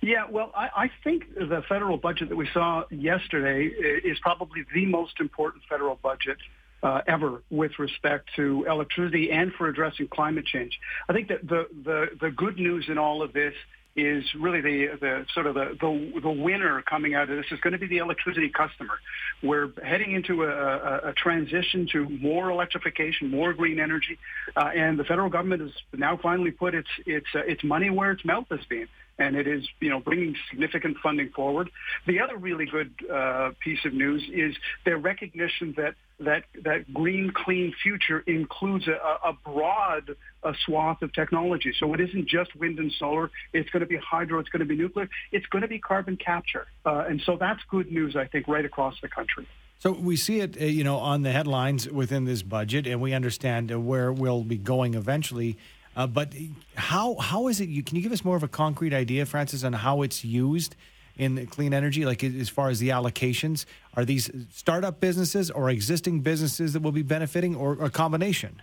Yeah, 0.02 0.26
well, 0.30 0.52
I, 0.54 0.70
I 0.76 0.92
think 1.04 1.34
the 1.34 1.64
federal 1.70 1.98
budget 1.98 2.28
that 2.28 2.36
we 2.36 2.50
saw 2.54 2.84
yesterday 2.92 3.66
is 3.66 4.20
probably 4.20 4.66
the 4.74 4.86
most 4.86 5.22
important 5.22 5.64
federal 5.70 5.96
budget 5.96 6.38
uh, 6.84 7.02
ever 7.08 7.42
with 7.50 7.80
respect 7.80 8.30
to 8.36 8.66
electricity 8.70 9.32
and 9.32 9.54
for 9.54 9.70
addressing 9.70 10.10
climate 10.10 10.46
change. 10.46 10.78
I 11.10 11.14
think 11.14 11.30
that 11.30 11.48
the, 11.48 11.68
the, 11.84 12.08
the 12.20 12.32
good 12.32 12.58
news 12.58 12.86
in 12.90 12.98
all 12.98 13.24
of 13.24 13.34
this 13.34 13.54
is 13.98 14.24
really 14.40 14.62
the, 14.62 14.98
the 15.02 15.26
sort 15.34 15.48
of 15.48 15.56
the, 15.56 15.76
the, 15.82 16.22
the 16.22 16.30
winner 16.30 16.82
coming 16.84 17.16
out 17.16 17.30
of 17.30 17.36
this 17.36 17.48
is 17.52 17.60
going 17.62 17.74
to 17.74 17.80
be 17.80 17.88
the 17.88 17.98
electricity 17.98 18.50
customer. 18.50 19.00
We're 19.42 19.72
heading 19.84 20.12
into 20.12 20.44
a, 20.44 20.50
a, 20.50 21.10
a 21.10 21.14
transition 21.14 21.88
to 21.94 22.08
more 22.08 22.52
electrification, 22.52 23.32
more 23.32 23.54
green 23.54 23.80
energy, 23.80 24.20
uh, 24.56 24.72
and 24.76 25.00
the 25.00 25.04
federal 25.04 25.30
government 25.30 25.62
has 25.64 25.72
now 25.94 26.18
finally 26.22 26.52
put 26.52 26.76
its 26.76 26.90
its 27.06 27.28
uh, 27.36 27.40
its 27.40 27.64
money 27.64 27.90
where 27.90 28.12
its 28.12 28.24
mouth 28.24 28.46
has 28.52 28.64
been 28.70 28.88
and 29.20 29.36
it 29.36 29.48
is 29.48 29.68
you 29.80 29.90
know 29.90 30.00
bringing 30.00 30.36
significant 30.50 30.98
funding 31.02 31.30
forward. 31.30 31.70
The 32.06 32.20
other 32.20 32.38
really 32.38 32.66
good 32.66 32.94
uh, 33.12 33.52
piece 33.60 33.84
of 33.86 33.94
news 33.94 34.24
is 34.32 34.56
their 34.86 34.98
recognition 34.98 35.74
that 35.78 35.96
that 36.20 36.44
that 36.64 36.92
green 36.94 37.32
clean 37.32 37.74
future 37.82 38.24
includes 38.26 38.88
a, 38.88 38.98
a 39.24 39.34
broad 39.34 40.16
a 40.44 40.54
swath 40.66 41.02
of 41.02 41.14
technology. 41.14 41.74
So 41.78 41.94
it 41.94 42.02
isn't 42.02 42.28
just 42.28 42.56
wind 42.56 42.80
and 42.80 42.92
solar. 42.92 43.30
It's 43.54 43.70
going 43.70 43.82
to 43.82 43.88
be 43.88 43.98
hydro. 43.98 44.40
It's 44.40 44.50
going 44.50 44.62
to 44.62 44.66
be 44.66 44.76
nuclear. 44.76 45.10
It's 45.32 45.46
going 45.48 45.62
to 45.62 45.68
be 45.68 45.80
carbon 45.80 46.18
capture, 46.18 46.68
uh, 46.86 47.06
and 47.08 47.22
so 47.22 47.38
that's 47.38 47.62
good 47.70 47.92
news 47.92 48.16
I 48.16 48.26
think 48.26 48.48
right 48.48 48.66
across 48.66 48.96
the 49.02 49.08
country. 49.08 49.48
So 49.80 49.92
we 49.92 50.16
see 50.16 50.40
it, 50.40 50.60
uh, 50.60 50.66
you 50.66 50.84
know, 50.84 50.98
on 50.98 51.22
the 51.22 51.32
headlines 51.32 51.88
within 51.88 52.26
this 52.26 52.42
budget, 52.42 52.88
and 52.88 53.00
we 53.00 53.14
understand 53.14 53.72
uh, 53.72 53.80
where 53.80 54.12
we'll 54.12 54.44
be 54.44 54.58
going 54.58 54.96
eventually. 54.96 55.58
Uh, 55.96 56.08
but 56.08 56.34
how 56.76 57.16
how 57.16 57.48
is 57.48 57.62
it? 57.62 57.70
You, 57.70 57.84
can 57.84 57.96
you 57.96 58.02
give 58.02 58.12
us 58.12 58.26
more 58.26 58.36
of 58.36 58.44
a 58.44 58.48
concrete 58.48 58.94
idea, 58.94 59.26
Francis, 59.26 59.64
on 59.64 59.74
how 59.74 60.02
it's 60.02 60.24
used 60.26 60.76
in 61.18 61.46
clean 61.48 61.74
energy? 61.74 62.06
Like 62.06 62.24
as 62.24 62.50
far 62.50 62.70
as 62.70 62.80
the 62.80 62.90
allocations, 62.90 63.66
are 63.96 64.06
these 64.06 64.30
startup 64.52 65.00
businesses 65.00 65.52
or 65.52 65.70
existing 65.70 66.22
businesses 66.22 66.74
that 66.74 66.82
will 66.82 66.92
be 66.92 67.04
benefiting, 67.04 67.56
or 67.56 67.74
a 67.84 67.90
combination? 67.90 68.62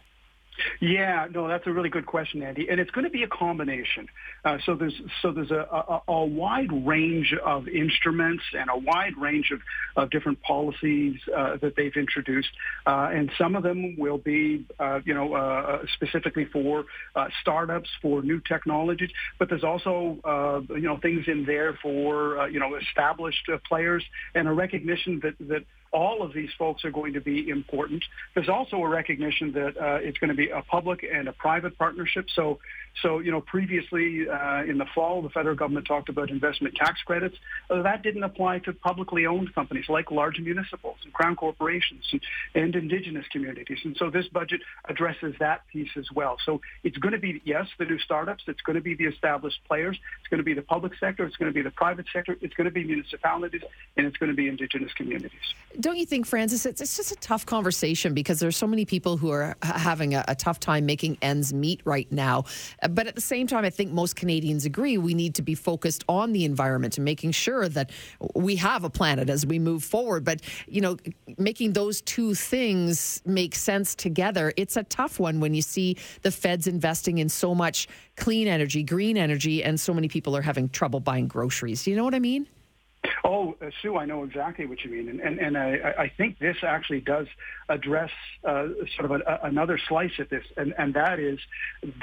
Yeah, 0.81 1.27
no, 1.33 1.49
that's 1.49 1.67
a 1.67 1.73
really 1.73 1.89
good 1.89 2.07
question, 2.07 2.43
Andy, 2.43 2.69
and 2.69 2.81
it's 2.81 2.91
going 2.91 3.05
to 3.05 3.11
be 3.11 3.23
a 3.23 3.29
combination. 3.29 4.09
Uh, 4.45 4.59
so 4.65 4.75
there's 4.75 4.95
so 5.23 5.33
there's 5.33 5.51
a, 5.51 5.67
a, 5.71 6.03
a, 6.09 6.25
wide 6.25 6.71
range 6.87 7.35
of 7.45 7.69
instruments 7.69 8.43
and 8.57 8.69
a 8.71 8.77
wide 8.77 9.17
range 9.17 9.51
of, 9.51 9.61
of 9.97 10.11
different 10.11 10.41
policies 10.43 11.19
uh, 11.35 11.57
that 11.63 11.77
they've 11.77 11.97
introduced, 11.97 12.51
uh, 12.87 13.11
and 13.13 13.31
some 13.39 13.57
of 13.57 13.63
them 13.63 13.97
will 13.99 14.19
be, 14.19 14.67
uh, 14.79 15.01
you 15.05 15.15
know, 15.15 15.35
uh, 15.35 15.85
specifically 15.95 16.45
for 16.45 16.85
uh, 17.15 17.29
startups 17.41 17.89
for 18.03 18.23
new 18.23 18.41
technologies. 18.41 19.11
But 19.39 19.49
there's 19.49 19.65
also, 19.65 20.67
you 20.71 20.83
know, 20.83 20.99
things 20.99 21.25
in 21.27 21.45
there 21.45 21.79
for 21.83 22.49
you 22.49 22.61
know 22.61 22.75
established 22.77 23.49
players 23.67 24.05
and 24.35 24.49
a 24.49 24.53
recognition 24.53 25.21
that 25.23 25.35
that 25.49 25.65
all 25.95 26.23
of 26.23 26.35
these 26.35 26.51
folks 26.59 26.85
are 26.85 26.91
going 26.91 27.13
to 27.13 27.21
be 27.21 27.49
important. 27.49 28.05
There's 28.35 28.49
also 28.49 28.77
a 28.79 28.89
recognition 28.89 29.53
that 29.53 29.77
uh, 29.77 29.99
it's 30.03 30.19
going 30.19 30.29
to 30.29 30.37
be 30.37 30.51
a 30.51 30.61
public 30.61 31.07
and 31.11 31.29
a 31.29 31.33
private 31.33 31.79
partnership. 31.79 32.27
So, 32.35 32.59
so 33.03 33.19
you 33.19 33.31
know, 33.31 33.41
previously 33.41 34.29
uh, 34.29 34.63
in 34.63 34.79
the 34.79 34.87
fall, 34.95 35.23
the 35.23 35.29
federal 35.31 35.57
government 35.57 35.87
talked 35.87 36.09
about 36.09 36.31
investment 36.31 36.75
tax 36.75 37.03
credits. 37.03 37.37
Uh, 37.71 37.83
that 37.83 38.03
didn't 38.03 38.23
apply 38.23 38.61
to 38.61 38.73
publicly 38.73 39.27
owned 39.27 39.55
companies 39.55 39.89
like 39.89 40.11
large 40.11 40.39
municipals 40.39 40.97
and 41.05 41.13
crown 41.13 41.37
corporations 41.37 42.05
and, 42.13 42.21
and 42.55 42.77
indigenous 42.77 43.27
communities. 43.33 43.79
And 43.85 43.97
so 43.97 44.11
this 44.11 44.27
budget 44.29 44.61
addresses 44.89 45.35
that 45.41 45.67
piece 45.73 45.91
as 45.97 46.11
well. 46.13 46.37
So 46.45 46.61
it's 46.83 46.99
going 46.99 47.13
to 47.13 47.19
be, 47.19 47.43
yes, 47.45 47.67
the 47.79 47.85
new 47.85 47.99
startups. 47.99 48.45
It's 48.47 48.63
going 48.63 48.77
to 48.77 48.83
be 48.83 48.95
the 48.95 49.05
established 49.05 49.59
players. 49.67 49.99
It's 50.21 50.29
going 50.29 50.39
to 50.39 50.45
be 50.45 50.55
the 50.55 50.63
public 50.63 50.93
sector. 50.99 51.25
It's 51.25 51.37
going 51.37 51.51
to 51.51 51.55
be 51.55 51.63
the 51.63 51.71
private 51.71 52.07
sector. 52.13 52.37
It's 52.41 52.55
going 52.55 52.67
to 52.67 52.71
be 52.71 52.85
municipalities, 52.85 53.63
and 53.97 54.07
it's 54.07 54.17
going 54.17 54.31
to 54.31 54.37
be 54.37 54.49
indigenous 54.49 54.93
communities 54.93 55.55
don't 55.81 55.97
you 55.97 56.07
think, 56.07 56.27
Francis, 56.27 56.67
it's, 56.67 56.81
it's 56.81 56.97
just 56.97 57.13
a 57.13 57.17
tough 57.17 57.47
conversation 57.47 58.15
because 58.15 58.39
there's 58.41 58.57
so 58.57 58.67
many 58.67 58.85
people 58.85 59.17
who 59.17 59.31
are 59.31 59.57
having 59.63 60.15
a, 60.15 60.25
a, 60.29 60.35
tough 60.35 60.61
time 60.61 60.87
making 60.87 61.17
ends 61.23 61.53
meet 61.53 61.81
right 61.85 62.11
now. 62.13 62.45
But 62.91 63.07
at 63.07 63.15
the 63.15 63.21
same 63.21 63.47
time, 63.47 63.65
I 63.65 63.71
think 63.71 63.93
most 63.93 64.17
Canadians 64.17 64.65
agree 64.65 64.99
we 64.99 65.15
need 65.15 65.35
to 65.37 65.43
be 65.43 65.55
focused 65.55 66.05
on 66.09 66.33
the 66.33 66.45
environment 66.45 66.99
and 66.99 67.05
making 67.05 67.33
sure 67.33 67.69
that 67.69 67.91
we 68.35 68.57
have 68.57 68.85
a 68.85 68.91
planet 68.91 69.31
as 69.31 69.47
we 69.47 69.59
move 69.59 69.83
forward. 69.83 70.25
But, 70.25 70.43
you 70.67 70.81
know, 70.81 70.97
making 71.39 71.73
those 71.73 72.03
two 72.03 72.35
things 72.35 73.23
make 73.25 73.55
sense 73.55 73.95
together, 73.95 74.53
it's 74.57 74.77
a 74.77 74.85
tough 74.85 75.19
one 75.19 75.41
when 75.41 75.55
you 75.55 75.63
see 75.63 75.97
the 76.23 76.31
feds 76.31 76.67
investing 76.67 77.19
in 77.19 77.29
so 77.29 77.55
much 77.55 77.89
clean 78.17 78.49
energy, 78.49 78.83
green 78.83 79.17
energy, 79.17 79.65
and 79.65 79.81
so 79.81 79.95
many 79.95 80.09
people 80.09 80.37
are 80.37 80.43
having 80.43 80.69
trouble 80.69 81.01
buying 81.01 81.27
groceries. 81.27 81.85
Do 81.85 81.91
you 81.91 81.97
know 81.97 82.05
what 82.05 82.15
I 82.15 82.21
mean? 82.21 82.47
Oh, 83.23 83.57
uh, 83.61 83.71
Sue, 83.83 83.97
I 83.97 84.07
know 84.07 84.25
exactly 84.25 84.67
what 84.67 84.85
you 84.85 84.91
mean, 84.91 85.09
and 85.09 85.21
and, 85.21 85.39
and 85.39 85.59
I, 85.59 85.95
I 85.99 86.13
think 86.17 86.39
this 86.39 86.57
actually 86.63 87.01
does 87.01 87.27
address 87.69 88.11
uh, 88.45 88.69
sort 88.97 89.05
of 89.05 89.11
a, 89.13 89.31
a, 89.31 89.47
another 89.47 89.79
slice 89.89 90.13
at 90.19 90.31
this, 90.31 90.45
and 90.57 90.75
and 90.79 90.95
that 90.95 91.19
is 91.19 91.39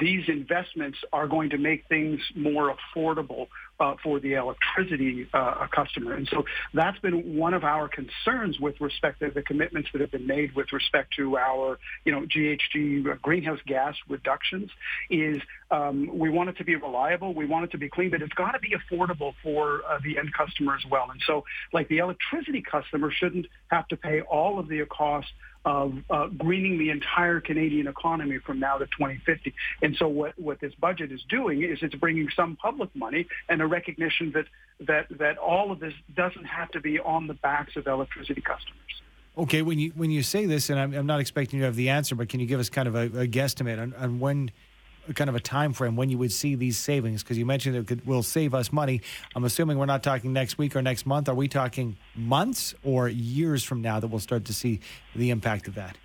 these 0.00 0.28
investments 0.28 0.98
are 1.12 1.26
going 1.26 1.50
to 1.50 1.58
make 1.58 1.86
things 1.88 2.20
more 2.34 2.74
affordable 2.74 3.48
uh, 3.82 3.96
for 4.02 4.20
the 4.20 4.34
electricity 4.34 5.26
uh, 5.34 5.66
customer. 5.74 6.14
And 6.14 6.28
so 6.28 6.44
that's 6.72 6.98
been 7.00 7.36
one 7.36 7.52
of 7.52 7.64
our 7.64 7.88
concerns 7.88 8.60
with 8.60 8.80
respect 8.80 9.18
to 9.20 9.30
the 9.30 9.42
commitments 9.42 9.88
that 9.92 10.00
have 10.00 10.12
been 10.12 10.26
made 10.26 10.54
with 10.54 10.72
respect 10.72 11.14
to 11.16 11.36
our, 11.36 11.80
you 12.04 12.12
know, 12.12 12.20
GHG 12.22 13.10
uh, 13.10 13.16
greenhouse 13.20 13.58
gas 13.66 13.96
reductions 14.08 14.70
is 15.10 15.42
um, 15.72 16.16
we 16.16 16.30
want 16.30 16.48
it 16.50 16.58
to 16.58 16.64
be 16.64 16.76
reliable, 16.76 17.34
we 17.34 17.44
want 17.44 17.64
it 17.64 17.72
to 17.72 17.78
be 17.78 17.88
clean, 17.88 18.10
but 18.10 18.22
it's 18.22 18.34
got 18.34 18.52
to 18.52 18.60
be 18.60 18.72
affordable 18.80 19.34
for 19.42 19.82
uh, 19.88 19.98
the 20.04 20.16
end 20.16 20.32
customer 20.32 20.76
as 20.76 20.84
well. 20.88 21.08
And 21.10 21.20
so 21.26 21.44
like 21.72 21.88
the 21.88 21.98
electricity 21.98 22.62
customer 22.62 23.10
shouldn't 23.10 23.46
have 23.68 23.88
to 23.88 23.96
pay 23.96 24.20
all 24.20 24.60
of 24.60 24.68
the 24.68 24.84
cost 24.86 25.28
of 25.64 25.94
uh, 26.10 26.26
greening 26.26 26.78
the 26.78 26.90
entire 26.90 27.40
Canadian 27.40 27.86
economy 27.86 28.38
from 28.38 28.58
now 28.58 28.78
to 28.78 28.86
2050. 28.86 29.54
And 29.82 29.96
so 29.96 30.08
what, 30.08 30.38
what 30.38 30.60
this 30.60 30.74
budget 30.74 31.12
is 31.12 31.22
doing 31.28 31.62
is 31.62 31.78
it's 31.82 31.94
bringing 31.94 32.28
some 32.34 32.56
public 32.56 32.94
money 32.94 33.26
and 33.48 33.62
a 33.62 33.66
recognition 33.66 34.32
that, 34.32 34.46
that, 34.86 35.06
that 35.18 35.38
all 35.38 35.70
of 35.70 35.78
this 35.80 35.94
doesn't 36.14 36.44
have 36.44 36.70
to 36.72 36.80
be 36.80 36.98
on 36.98 37.26
the 37.26 37.34
backs 37.34 37.76
of 37.76 37.86
electricity 37.86 38.40
customers. 38.40 38.78
Okay, 39.38 39.62
when 39.62 39.78
you 39.78 39.92
when 39.96 40.10
you 40.10 40.22
say 40.22 40.44
this, 40.44 40.68
and 40.68 40.78
I'm, 40.78 40.92
I'm 40.92 41.06
not 41.06 41.20
expecting 41.20 41.58
you 41.58 41.62
to 41.62 41.66
have 41.66 41.76
the 41.76 41.88
answer, 41.88 42.14
but 42.14 42.28
can 42.28 42.38
you 42.38 42.44
give 42.44 42.60
us 42.60 42.68
kind 42.68 42.86
of 42.86 42.94
a, 42.94 43.04
a 43.04 43.26
guesstimate 43.26 43.80
on, 43.80 43.94
on 43.94 44.20
when 44.20 44.50
kind 45.14 45.28
of 45.28 45.36
a 45.36 45.40
time 45.40 45.72
frame 45.72 45.96
when 45.96 46.10
you 46.10 46.18
would 46.18 46.32
see 46.32 46.54
these 46.54 46.78
savings? 46.78 47.22
Because 47.22 47.38
you 47.38 47.46
mentioned 47.46 47.76
it 47.76 47.86
could, 47.86 48.06
will 48.06 48.22
save 48.22 48.54
us 48.54 48.72
money. 48.72 49.00
I'm 49.34 49.44
assuming 49.44 49.78
we're 49.78 49.86
not 49.86 50.02
talking 50.02 50.32
next 50.32 50.58
week 50.58 50.76
or 50.76 50.82
next 50.82 51.06
month. 51.06 51.28
Are 51.28 51.34
we 51.34 51.48
talking 51.48 51.96
months 52.14 52.74
or 52.82 53.08
years 53.08 53.64
from 53.64 53.82
now 53.82 54.00
that 54.00 54.08
we'll 54.08 54.20
start 54.20 54.44
to 54.46 54.54
see 54.54 54.80
the 55.14 55.30
impact 55.30 55.68
of 55.68 55.74
that? 55.74 55.96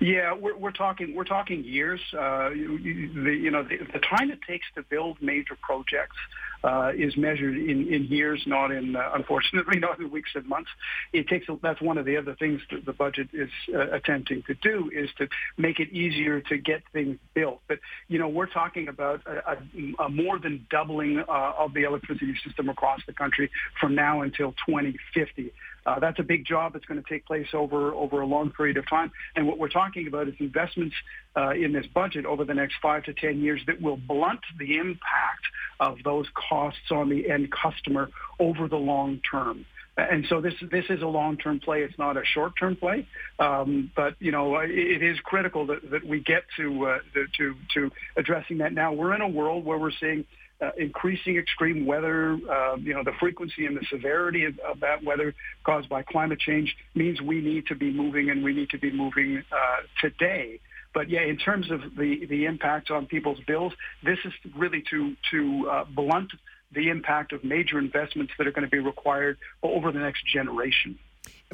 Yeah, 0.00 0.34
we're, 0.34 0.56
we're 0.56 0.72
talking 0.72 1.14
we're 1.14 1.22
talking 1.22 1.62
years. 1.62 2.00
Uh, 2.12 2.50
you, 2.50 3.22
the, 3.22 3.30
you 3.30 3.50
know, 3.52 3.62
the, 3.62 3.78
the, 3.92 4.00
time 4.00 4.32
it 4.32 4.40
takes 4.42 4.66
to 4.74 4.82
build 4.82 5.22
major 5.22 5.56
projects 5.60 6.16
uh, 6.64 6.92
is 6.96 7.16
measured 7.16 7.56
in, 7.56 7.92
in 7.92 8.04
years, 8.04 8.42
not 8.46 8.70
in 8.70 8.96
uh, 8.96 9.10
unfortunately 9.14 9.78
not 9.80 9.98
in 9.98 10.10
weeks 10.10 10.30
and 10.34 10.46
months. 10.46 10.70
It 11.12 11.28
takes 11.28 11.46
that's 11.62 11.80
one 11.80 11.98
of 11.98 12.04
the 12.04 12.16
other 12.16 12.34
things 12.34 12.60
that 12.70 12.84
the 12.84 12.92
budget 12.92 13.28
is 13.32 13.50
uh, 13.74 13.90
attempting 13.90 14.42
to 14.46 14.54
do 14.54 14.90
is 14.94 15.10
to 15.18 15.28
make 15.56 15.80
it 15.80 15.90
easier 15.92 16.40
to 16.40 16.58
get 16.58 16.82
things 16.92 17.18
built. 17.34 17.60
But 17.68 17.78
you 18.08 18.18
know, 18.18 18.28
we're 18.28 18.46
talking 18.46 18.88
about 18.88 19.22
a, 19.26 19.52
a, 19.52 20.04
a 20.04 20.08
more 20.08 20.38
than 20.38 20.66
doubling 20.70 21.18
uh, 21.18 21.52
of 21.58 21.74
the 21.74 21.82
electricity 21.82 22.34
system 22.44 22.68
across 22.68 23.00
the 23.06 23.12
country 23.12 23.50
from 23.80 23.94
now 23.94 24.22
until 24.22 24.52
2050. 24.66 25.52
Uh, 25.84 25.98
that's 25.98 26.20
a 26.20 26.22
big 26.22 26.44
job 26.44 26.72
that's 26.72 26.84
going 26.84 27.02
to 27.02 27.08
take 27.08 27.26
place 27.26 27.48
over 27.52 27.92
over 27.94 28.20
a 28.20 28.26
long 28.26 28.50
period 28.50 28.76
of 28.76 28.88
time. 28.88 29.10
And 29.34 29.46
what 29.46 29.58
we're 29.58 29.68
talking 29.68 30.06
about 30.06 30.28
is 30.28 30.34
investments 30.38 30.94
uh, 31.36 31.50
in 31.50 31.72
this 31.72 31.86
budget 31.86 32.26
over 32.26 32.44
the 32.44 32.54
next 32.54 32.76
five 32.82 33.04
to 33.04 33.14
ten 33.14 33.40
years 33.40 33.60
that 33.66 33.80
will 33.80 33.96
blunt 33.96 34.40
the 34.58 34.76
impact 34.78 35.44
of 35.80 35.98
those 36.04 36.26
costs 36.34 36.90
on 36.90 37.08
the 37.08 37.30
end 37.30 37.50
customer 37.50 38.10
over 38.38 38.68
the 38.68 38.76
long 38.76 39.20
term. 39.30 39.64
And 39.96 40.24
so 40.28 40.40
this 40.40 40.54
this 40.70 40.86
is 40.88 41.02
a 41.02 41.06
long 41.06 41.36
term 41.36 41.60
play. 41.60 41.82
It's 41.82 41.98
not 41.98 42.16
a 42.16 42.24
short 42.24 42.52
term 42.58 42.76
play, 42.76 43.06
um, 43.38 43.90
but 43.94 44.14
you 44.20 44.32
know 44.32 44.56
it, 44.58 44.70
it 44.70 45.02
is 45.02 45.18
critical 45.20 45.66
that, 45.66 45.90
that 45.90 46.06
we 46.06 46.20
get 46.20 46.44
to 46.56 46.86
uh, 46.86 46.98
to 47.36 47.54
to 47.74 47.90
addressing 48.16 48.58
that 48.58 48.72
now. 48.72 48.92
We're 48.92 49.14
in 49.14 49.20
a 49.20 49.28
world 49.28 49.66
where 49.66 49.78
we're 49.78 49.92
seeing 50.00 50.24
uh, 50.62 50.70
increasing 50.78 51.36
extreme 51.36 51.84
weather, 51.84 52.38
uh, 52.50 52.76
you 52.76 52.94
know, 52.94 53.02
the 53.02 53.12
frequency 53.18 53.66
and 53.66 53.76
the 53.76 53.84
severity 53.90 54.44
of, 54.44 54.58
of, 54.60 54.80
that 54.80 55.02
weather 55.02 55.34
caused 55.64 55.88
by 55.88 56.02
climate 56.02 56.38
change 56.38 56.76
means 56.94 57.20
we 57.20 57.40
need 57.40 57.66
to 57.66 57.74
be 57.74 57.92
moving 57.92 58.30
and 58.30 58.44
we 58.44 58.54
need 58.54 58.70
to 58.70 58.78
be 58.78 58.92
moving 58.92 59.42
uh, 59.50 59.76
today. 60.00 60.60
But 60.94 61.08
yeah, 61.08 61.22
in 61.22 61.36
terms 61.36 61.70
of 61.70 61.80
the, 61.96 62.26
the 62.26 62.44
impact 62.44 62.90
on 62.90 63.06
people's 63.06 63.40
bills, 63.46 63.72
this 64.02 64.18
is 64.24 64.32
really 64.56 64.82
to, 64.90 65.16
to 65.30 65.68
uh, 65.70 65.84
blunt 65.84 66.32
the 66.72 66.88
impact 66.88 67.32
of 67.32 67.44
major 67.44 67.78
investments 67.78 68.32
that 68.38 68.46
are 68.46 68.52
going 68.52 68.64
to 68.64 68.70
be 68.70 68.78
required 68.78 69.38
over 69.62 69.92
the 69.92 69.98
next 69.98 70.26
generation. 70.26 70.98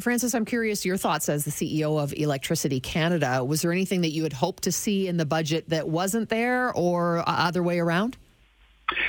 Francis, 0.00 0.33
I'm 0.35 0.45
curious 0.45 0.87
your 0.87 0.97
thoughts 0.97 1.28
as 1.28 1.45
the 1.45 1.50
CEO 1.50 2.00
of 2.00 2.12
Electricity 2.14 2.78
Canada. 2.78 3.45
Was 3.45 3.62
there 3.62 3.73
anything 3.73 4.02
that 4.02 4.11
you 4.11 4.23
had 4.23 4.33
hoped 4.33 4.62
to 4.64 4.73
see 4.73 5.09
in 5.09 5.16
the 5.16 5.26
budget 5.26 5.68
that 5.71 5.88
wasn't 5.88 6.28
there 6.28 6.73
or 6.73 7.25
other 7.26 7.62
way 7.62 7.80
around? 7.80 8.16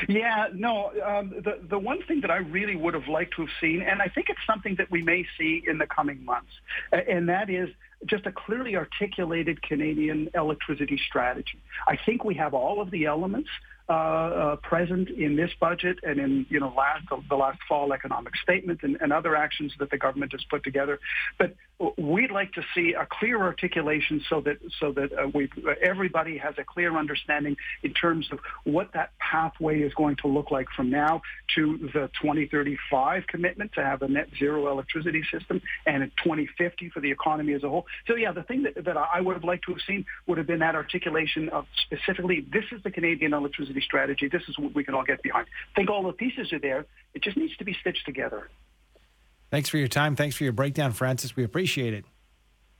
Yeah, 0.09 0.47
no. 0.53 0.91
Um, 1.05 1.29
the 1.29 1.59
the 1.69 1.79
one 1.79 2.03
thing 2.03 2.19
that 2.21 2.31
I 2.31 2.37
really 2.37 2.75
would 2.75 2.93
have 2.95 3.07
liked 3.07 3.35
to 3.35 3.43
have 3.43 3.51
seen, 3.61 3.81
and 3.81 4.01
I 4.01 4.07
think 4.07 4.27
it's 4.29 4.45
something 4.45 4.75
that 4.75 4.91
we 4.91 5.01
may 5.01 5.25
see 5.37 5.63
in 5.65 5.77
the 5.77 5.87
coming 5.87 6.25
months, 6.25 6.51
and 6.91 7.29
that 7.29 7.49
is 7.49 7.69
just 8.05 8.25
a 8.25 8.31
clearly 8.31 8.75
articulated 8.75 9.61
Canadian 9.61 10.29
electricity 10.33 10.99
strategy. 11.07 11.61
I 11.87 11.97
think 12.05 12.23
we 12.23 12.35
have 12.35 12.53
all 12.53 12.81
of 12.81 12.91
the 12.91 13.05
elements 13.05 13.49
uh, 13.89 13.93
uh, 13.93 14.55
present 14.57 15.09
in 15.09 15.35
this 15.35 15.49
budget 15.59 15.97
and 16.03 16.19
in 16.19 16.45
you 16.49 16.59
know 16.59 16.71
last 16.77 17.03
the, 17.27 17.35
last 17.35 17.57
fall 17.67 17.91
economic 17.91 18.35
statement 18.35 18.81
and, 18.83 18.97
and, 19.01 19.11
other 19.11 19.35
actions 19.35 19.73
that 19.79 19.89
the 19.89 19.97
government 19.97 20.31
has 20.31 20.43
put 20.43 20.63
together. 20.63 20.99
But 21.39 21.55
we'd 21.97 22.29
like 22.29 22.53
to 22.53 22.61
see 22.75 22.93
a 22.93 23.07
clear 23.09 23.41
articulation 23.41 24.21
so 24.29 24.41
that 24.41 24.59
so 24.79 24.91
that 24.91 25.11
uh, 25.11 25.27
we 25.33 25.49
everybody 25.81 26.37
has 26.37 26.53
a 26.59 26.63
clear 26.63 26.95
understanding 26.95 27.57
in 27.81 27.93
terms 27.93 28.27
of 28.31 28.39
what 28.63 28.93
that 28.93 29.11
pathway 29.17 29.79
is 29.79 29.91
going 29.95 30.17
to 30.17 30.27
look 30.27 30.51
like 30.51 30.67
from 30.75 30.91
now 30.91 31.23
to 31.55 31.89
the 31.93 32.11
2035 32.21 33.25
commitment 33.25 33.71
to 33.73 33.83
have 33.83 34.03
a 34.03 34.07
net 34.07 34.27
zero 34.37 34.71
electricity 34.71 35.23
system 35.31 35.63
and 35.87 36.03
in 36.03 36.11
2050 36.23 36.89
for 36.89 36.99
the 36.99 37.09
economy 37.09 37.53
as 37.53 37.63
a 37.63 37.69
whole. 37.69 37.87
So 38.05 38.15
yeah, 38.15 38.33
the 38.33 38.43
thing 38.43 38.63
that, 38.63 38.85
that 38.85 38.97
I 38.97 39.19
would 39.19 39.33
have 39.33 39.43
liked 39.43 39.65
to 39.65 39.71
have 39.71 39.81
seen 39.87 40.05
would 40.27 40.37
have 40.37 40.47
been 40.47 40.59
that 40.59 40.75
articulation 40.75 41.49
of 41.49 41.65
specifically 41.85 42.45
this 42.53 42.65
is 42.71 42.83
the 42.83 42.91
Canadian 42.91 43.33
electricity 43.33 43.78
strategy. 43.81 44.27
This 44.27 44.43
is 44.47 44.57
what 44.57 44.73
we 44.73 44.83
can 44.83 44.93
all 44.93 45.03
get 45.03 45.21
behind. 45.21 45.47
I 45.73 45.75
think 45.75 45.89
all 45.89 46.03
the 46.03 46.13
pieces 46.13 46.53
are 46.53 46.59
there. 46.59 46.85
It 47.13 47.23
just 47.23 47.37
needs 47.37 47.55
to 47.57 47.65
be 47.65 47.75
stitched 47.79 48.05
together. 48.05 48.49
Thanks 49.51 49.69
for 49.69 49.77
your 49.77 49.87
time. 49.87 50.15
Thanks 50.15 50.35
for 50.35 50.43
your 50.43 50.53
breakdown, 50.53 50.91
Francis. 50.91 51.35
We 51.35 51.43
appreciate 51.43 51.93
it. 51.93 52.05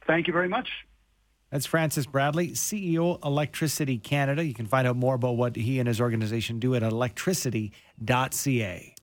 Thank 0.06 0.27
you 0.27 0.34
very 0.34 0.48
much. 0.48 0.70
That's 1.51 1.65
Francis 1.65 2.06
Bradley, 2.06 2.51
CEO 2.51 3.24
Electricity 3.25 3.98
Canada. 3.98 4.46
You 4.46 4.53
can 4.53 4.68
find 4.68 4.88
out 4.88 4.96
more 4.96 5.15
about 5.15 5.36
what 5.36 5.56
he 5.56 5.79
and 5.79 5.88
his 5.88 6.00
organization 6.00 6.60
do 6.60 6.75
at 6.75 6.84
electricity.ca. 6.84 8.96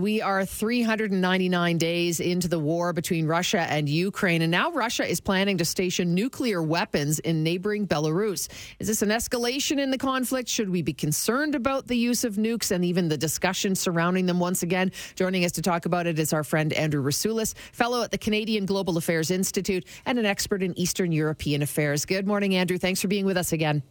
We 0.00 0.22
are 0.22 0.46
399 0.46 1.76
days 1.76 2.18
into 2.18 2.48
the 2.48 2.58
war 2.58 2.94
between 2.94 3.26
Russia 3.26 3.60
and 3.60 3.86
Ukraine, 3.86 4.40
and 4.40 4.50
now 4.50 4.72
Russia 4.72 5.06
is 5.06 5.20
planning 5.20 5.58
to 5.58 5.66
station 5.66 6.14
nuclear 6.14 6.62
weapons 6.62 7.18
in 7.18 7.42
neighboring 7.42 7.86
Belarus. 7.86 8.48
Is 8.78 8.88
this 8.88 9.02
an 9.02 9.10
escalation 9.10 9.78
in 9.78 9.90
the 9.90 9.98
conflict? 9.98 10.48
Should 10.48 10.70
we 10.70 10.80
be 10.80 10.94
concerned 10.94 11.54
about 11.54 11.88
the 11.88 11.96
use 11.96 12.24
of 12.24 12.36
nukes 12.36 12.70
and 12.70 12.86
even 12.86 13.10
the 13.10 13.18
discussion 13.18 13.74
surrounding 13.74 14.24
them 14.24 14.40
once 14.40 14.62
again? 14.62 14.92
Joining 15.14 15.44
us 15.44 15.52
to 15.52 15.62
talk 15.62 15.84
about 15.84 16.06
it 16.06 16.18
is 16.18 16.32
our 16.32 16.42
friend 16.42 16.72
Andrew 16.72 17.02
Rasiulis, 17.02 17.54
fellow 17.72 18.02
at 18.02 18.10
the 18.10 18.16
Canadian 18.16 18.64
Global 18.64 18.96
Affairs 18.96 19.30
Institute 19.30 19.86
and 20.06 20.18
an 20.18 20.24
expert 20.24 20.62
in 20.62 20.76
Eastern 20.78 21.12
European 21.12 21.60
affairs. 21.60 22.06
Good 22.06 22.26
morning, 22.26 22.56
Andrew. 22.56 22.78
Thanks 22.78 23.02
for 23.02 23.08
being 23.08 23.26
with 23.26 23.36
us 23.36 23.52
again. 23.52 23.82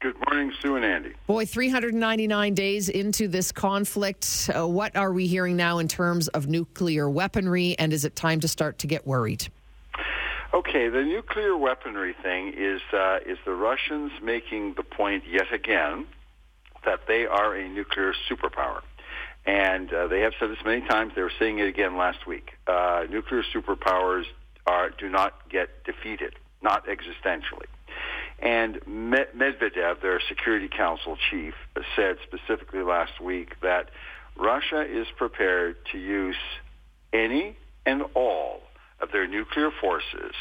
Good 0.00 0.16
morning, 0.26 0.50
Sue 0.62 0.76
and 0.76 0.84
Andy. 0.84 1.12
Boy, 1.26 1.44
399 1.44 2.54
days 2.54 2.88
into 2.88 3.28
this 3.28 3.52
conflict. 3.52 4.48
Uh, 4.48 4.66
what 4.66 4.96
are 4.96 5.12
we 5.12 5.26
hearing 5.26 5.56
now 5.56 5.76
in 5.76 5.88
terms 5.88 6.28
of 6.28 6.48
nuclear 6.48 7.10
weaponry, 7.10 7.78
and 7.78 7.92
is 7.92 8.06
it 8.06 8.16
time 8.16 8.40
to 8.40 8.48
start 8.48 8.78
to 8.78 8.86
get 8.86 9.06
worried? 9.06 9.48
Okay, 10.54 10.88
the 10.88 11.02
nuclear 11.02 11.54
weaponry 11.54 12.14
thing 12.22 12.54
is 12.56 12.80
uh, 12.94 13.18
is 13.26 13.36
the 13.44 13.52
Russians 13.52 14.10
making 14.22 14.72
the 14.72 14.82
point 14.82 15.24
yet 15.30 15.52
again 15.52 16.06
that 16.86 17.00
they 17.06 17.26
are 17.26 17.54
a 17.54 17.68
nuclear 17.68 18.14
superpower, 18.26 18.80
and 19.44 19.92
uh, 19.92 20.06
they 20.06 20.20
have 20.20 20.32
said 20.40 20.48
this 20.48 20.64
many 20.64 20.80
times. 20.88 21.12
They 21.14 21.20
were 21.20 21.32
saying 21.38 21.58
it 21.58 21.66
again 21.66 21.98
last 21.98 22.26
week. 22.26 22.52
Uh, 22.66 23.04
nuclear 23.10 23.42
superpowers 23.42 24.24
are 24.66 24.88
do 24.88 25.10
not 25.10 25.50
get 25.50 25.84
defeated, 25.84 26.36
not 26.62 26.86
existentially. 26.86 27.66
And 28.40 28.80
Medvedev, 28.86 30.00
their 30.00 30.20
Security 30.28 30.68
Council 30.68 31.16
chief, 31.30 31.54
said 31.94 32.16
specifically 32.26 32.82
last 32.82 33.20
week 33.20 33.60
that 33.60 33.90
Russia 34.36 34.82
is 34.82 35.06
prepared 35.16 35.76
to 35.92 35.98
use 35.98 36.36
any 37.12 37.56
and 37.84 38.02
all 38.14 38.62
of 39.00 39.12
their 39.12 39.26
nuclear 39.26 39.70
forces 39.80 40.34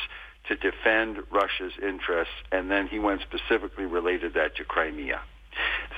to 0.48 0.56
defend 0.56 1.18
Russia's 1.32 1.74
interests, 1.82 2.34
and 2.52 2.72
then 2.72 2.88
he 2.88 3.00
went 3.00 3.22
specifically 3.22 3.86
related 3.86 4.34
that 4.34 4.56
to 4.56 4.64
Crimea. 4.64 5.22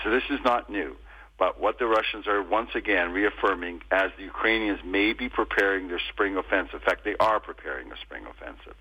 So 0.03 0.09
this 0.09 0.23
is 0.29 0.39
not 0.43 0.69
new. 0.69 0.95
But 1.37 1.59
what 1.59 1.79
the 1.79 1.87
Russians 1.87 2.27
are 2.27 2.43
once 2.43 2.69
again 2.75 3.13
reaffirming 3.13 3.81
as 3.89 4.11
the 4.15 4.23
Ukrainians 4.23 4.79
may 4.85 5.13
be 5.13 5.27
preparing 5.27 5.87
their 5.87 6.01
spring 6.13 6.37
offensive, 6.37 6.75
in 6.75 6.79
fact, 6.81 7.03
they 7.03 7.15
are 7.19 7.39
preparing 7.39 7.91
a 7.91 7.97
spring 7.97 8.25
offensive, 8.29 8.75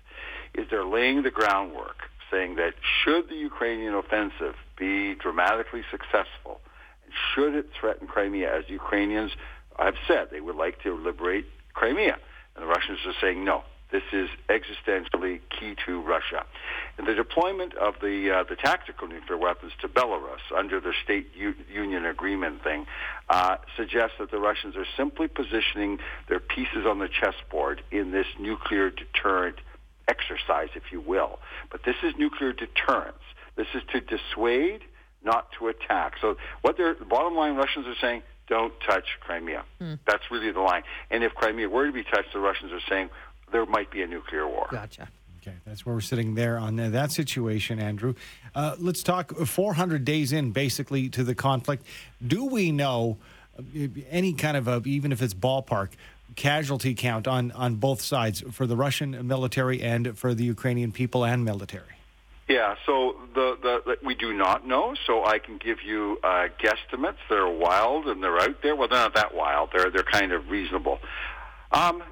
is 0.53 0.67
they're 0.69 0.85
laying 0.85 1.23
the 1.23 1.31
groundwork 1.31 2.10
saying 2.31 2.55
that 2.55 2.73
should 3.03 3.29
the 3.29 3.35
Ukrainian 3.35 3.93
offensive 3.93 4.55
be 4.77 5.15
dramatically 5.15 5.83
successful, 5.91 6.61
should 7.33 7.53
it 7.55 7.69
threaten 7.79 8.07
Crimea, 8.07 8.55
as 8.57 8.63
Ukrainians 8.69 9.31
have 9.77 9.95
said, 10.07 10.29
they 10.31 10.41
would 10.41 10.55
like 10.55 10.81
to 10.83 10.95
liberate 10.95 11.45
Crimea. 11.73 12.17
And 12.55 12.63
the 12.63 12.67
Russians 12.67 12.99
are 13.05 13.13
saying, 13.21 13.43
no, 13.43 13.63
this 13.91 14.03
is 14.13 14.29
existentially 14.49 15.41
key 15.49 15.75
to 15.85 16.01
Russia. 16.01 16.45
And 16.97 17.07
the 17.07 17.13
deployment 17.13 17.73
of 17.75 17.95
the 18.01 18.31
uh, 18.31 18.43
the 18.49 18.55
tactical 18.55 19.07
nuclear 19.07 19.37
weapons 19.37 19.73
to 19.81 19.89
Belarus 19.89 20.39
under 20.55 20.79
the 20.79 20.93
state 21.03 21.27
u- 21.35 21.55
union 21.71 22.05
agreement 22.05 22.63
thing 22.63 22.85
uh, 23.29 23.57
suggests 23.75 24.15
that 24.19 24.31
the 24.31 24.39
Russians 24.39 24.75
are 24.75 24.85
simply 24.95 25.27
positioning 25.27 25.99
their 26.29 26.39
pieces 26.39 26.85
on 26.85 26.99
the 26.99 27.09
chessboard 27.09 27.81
in 27.91 28.11
this 28.11 28.27
nuclear 28.39 28.89
deterrent 28.89 29.57
exercise, 30.11 30.69
if 30.75 30.91
you 30.91 30.99
will. 30.99 31.39
But 31.71 31.81
this 31.83 31.95
is 32.03 32.13
nuclear 32.17 32.51
deterrence. 32.53 33.23
This 33.55 33.67
is 33.73 33.81
to 33.93 34.01
dissuade, 34.01 34.81
not 35.23 35.43
to 35.57 35.67
attack. 35.67 36.13
So 36.21 36.37
what 36.61 36.77
they're, 36.77 36.93
the 36.93 37.05
bottom 37.05 37.35
line 37.35 37.55
Russians 37.55 37.87
are 37.87 37.99
saying, 38.01 38.23
don't 38.47 38.73
touch 38.81 39.05
Crimea. 39.21 39.63
Mm. 39.81 39.99
That's 40.05 40.23
really 40.29 40.51
the 40.51 40.59
line. 40.59 40.83
And 41.09 41.23
if 41.23 41.33
Crimea 41.33 41.69
were 41.69 41.85
to 41.87 41.93
be 41.93 42.03
touched, 42.03 42.33
the 42.33 42.39
Russians 42.39 42.71
are 42.73 42.81
saying 42.89 43.09
there 43.51 43.65
might 43.65 43.89
be 43.91 44.01
a 44.01 44.07
nuclear 44.07 44.47
war. 44.47 44.67
Gotcha. 44.69 45.07
Okay, 45.41 45.55
that's 45.65 45.85
where 45.85 45.95
we're 45.95 46.01
sitting 46.01 46.35
there 46.35 46.59
on 46.59 46.75
that 46.75 47.11
situation, 47.11 47.79
Andrew. 47.79 48.13
Uh, 48.53 48.75
let's 48.77 49.01
talk 49.01 49.35
400 49.35 50.05
days 50.05 50.31
in, 50.31 50.51
basically, 50.51 51.09
to 51.09 51.23
the 51.23 51.33
conflict. 51.33 51.83
Do 52.25 52.45
we 52.45 52.71
know 52.71 53.17
uh, 53.57 53.87
any 54.11 54.33
kind 54.33 54.55
of 54.55 54.67
a, 54.67 54.81
even 54.85 55.11
if 55.11 55.21
it's 55.21 55.33
ballpark, 55.33 55.89
casualty 56.35 56.93
count 56.93 57.27
on, 57.27 57.51
on 57.51 57.75
both 57.75 58.01
sides 58.01 58.43
for 58.51 58.65
the 58.65 58.75
Russian 58.75 59.27
military 59.27 59.81
and 59.81 60.17
for 60.17 60.33
the 60.33 60.43
Ukrainian 60.43 60.91
people 60.91 61.25
and 61.25 61.43
military? 61.45 61.95
Yeah, 62.47 62.75
so 62.85 63.15
the, 63.33 63.57
the, 63.61 63.81
the, 63.85 64.05
we 64.05 64.13
do 64.13 64.33
not 64.33 64.67
know. 64.67 64.93
So 65.07 65.23
I 65.25 65.39
can 65.39 65.57
give 65.57 65.77
you 65.85 66.19
uh, 66.23 66.49
guesstimates. 66.59 67.15
They're 67.29 67.47
wild 67.47 68.07
and 68.07 68.21
they're 68.21 68.39
out 68.39 68.61
there. 68.61 68.75
Well, 68.75 68.89
they're 68.89 68.99
not 68.99 69.15
that 69.15 69.33
wild. 69.33 69.69
They're 69.73 69.89
they're 69.89 70.03
kind 70.03 70.33
of 70.33 70.49
reasonable. 70.49 70.99
Um, 71.71 72.03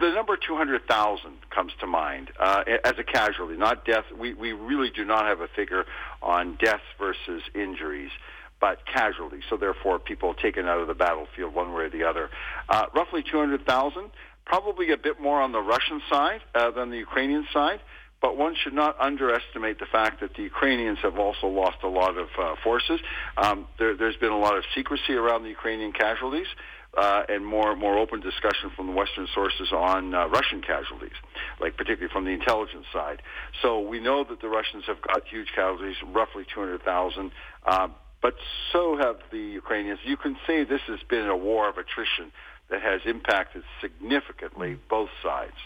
the 0.00 0.10
number 0.10 0.36
200,000 0.36 1.32
comes 1.50 1.72
to 1.80 1.86
mind 1.86 2.30
uh, 2.38 2.64
as 2.84 2.94
a 2.98 3.04
casualty, 3.04 3.56
not 3.56 3.84
death. 3.84 4.04
We, 4.16 4.34
we 4.34 4.52
really 4.52 4.90
do 4.90 5.04
not 5.04 5.26
have 5.26 5.40
a 5.40 5.48
figure 5.48 5.84
on 6.22 6.56
deaths 6.56 6.82
versus 6.98 7.42
injuries, 7.54 8.10
but 8.60 8.84
casualties. 8.86 9.42
So 9.48 9.56
therefore, 9.56 9.98
people 9.98 10.34
taken 10.34 10.66
out 10.66 10.80
of 10.80 10.88
the 10.88 10.94
battlefield 10.94 11.54
one 11.54 11.72
way 11.72 11.84
or 11.84 11.90
the 11.90 12.04
other. 12.04 12.30
Uh, 12.68 12.86
roughly 12.94 13.22
200,000, 13.22 14.10
probably 14.44 14.92
a 14.92 14.96
bit 14.96 15.20
more 15.20 15.40
on 15.40 15.52
the 15.52 15.60
Russian 15.60 16.02
side 16.10 16.40
uh, 16.54 16.70
than 16.70 16.90
the 16.90 16.98
Ukrainian 16.98 17.46
side. 17.52 17.80
But 18.20 18.36
one 18.36 18.54
should 18.54 18.74
not 18.74 19.00
underestimate 19.00 19.78
the 19.78 19.86
fact 19.86 20.20
that 20.20 20.34
the 20.34 20.42
Ukrainians 20.42 20.98
have 21.02 21.18
also 21.18 21.46
lost 21.46 21.78
a 21.82 21.88
lot 21.88 22.18
of 22.18 22.28
uh, 22.38 22.54
forces. 22.62 23.00
Um, 23.38 23.66
there, 23.78 23.96
there's 23.96 24.16
been 24.16 24.32
a 24.32 24.38
lot 24.38 24.58
of 24.58 24.64
secrecy 24.74 25.14
around 25.14 25.42
the 25.44 25.48
Ukrainian 25.48 25.92
casualties 25.92 26.46
uh, 26.96 27.22
and 27.28 27.46
more 27.46 27.74
more 27.76 27.96
open 27.98 28.20
discussion 28.20 28.70
from 28.76 28.88
the 28.88 28.92
Western 28.92 29.26
sources 29.34 29.72
on 29.72 30.14
uh, 30.14 30.26
Russian 30.26 30.60
casualties, 30.60 31.16
like 31.60 31.76
particularly 31.76 32.12
from 32.12 32.24
the 32.24 32.32
intelligence 32.32 32.86
side. 32.92 33.22
So 33.62 33.80
we 33.80 34.00
know 34.00 34.24
that 34.24 34.40
the 34.42 34.48
Russians 34.48 34.84
have 34.86 35.00
got 35.00 35.26
huge 35.26 35.48
casualties, 35.54 35.96
roughly 36.12 36.44
200,000. 36.52 37.30
But 38.22 38.34
so 38.72 38.96
have 38.96 39.16
the 39.30 39.38
Ukrainians. 39.38 40.00
You 40.04 40.16
can 40.16 40.36
say 40.46 40.64
this 40.64 40.82
has 40.86 41.00
been 41.08 41.26
a 41.26 41.36
war 41.36 41.68
of 41.68 41.78
attrition 41.78 42.32
that 42.68 42.82
has 42.82 43.00
impacted 43.04 43.62
significantly 43.80 44.78
both 44.88 45.10
sides. 45.22 45.56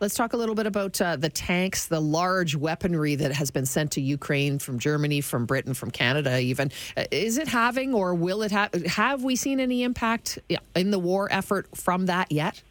Let's 0.00 0.14
talk 0.14 0.32
a 0.32 0.36
little 0.36 0.54
bit 0.54 0.66
about 0.66 1.00
uh, 1.00 1.16
the 1.16 1.28
tanks, 1.28 1.86
the 1.86 2.00
large 2.00 2.54
weaponry 2.54 3.16
that 3.16 3.32
has 3.32 3.50
been 3.50 3.66
sent 3.66 3.92
to 3.92 4.00
Ukraine 4.00 4.60
from 4.60 4.78
Germany, 4.78 5.20
from 5.20 5.44
Britain, 5.44 5.74
from 5.74 5.90
Canada, 5.90 6.38
even. 6.38 6.70
Uh, 6.96 7.04
is 7.10 7.36
it 7.36 7.48
having 7.48 7.94
or 7.94 8.14
will 8.14 8.42
it 8.42 8.52
have? 8.52 8.72
Have 8.86 9.24
we 9.24 9.34
seen 9.34 9.58
any 9.58 9.82
impact 9.82 10.38
in 10.76 10.92
the 10.92 11.00
war 11.00 11.26
effort 11.32 11.76
from 11.76 12.06
that 12.06 12.30
yet? 12.30 12.62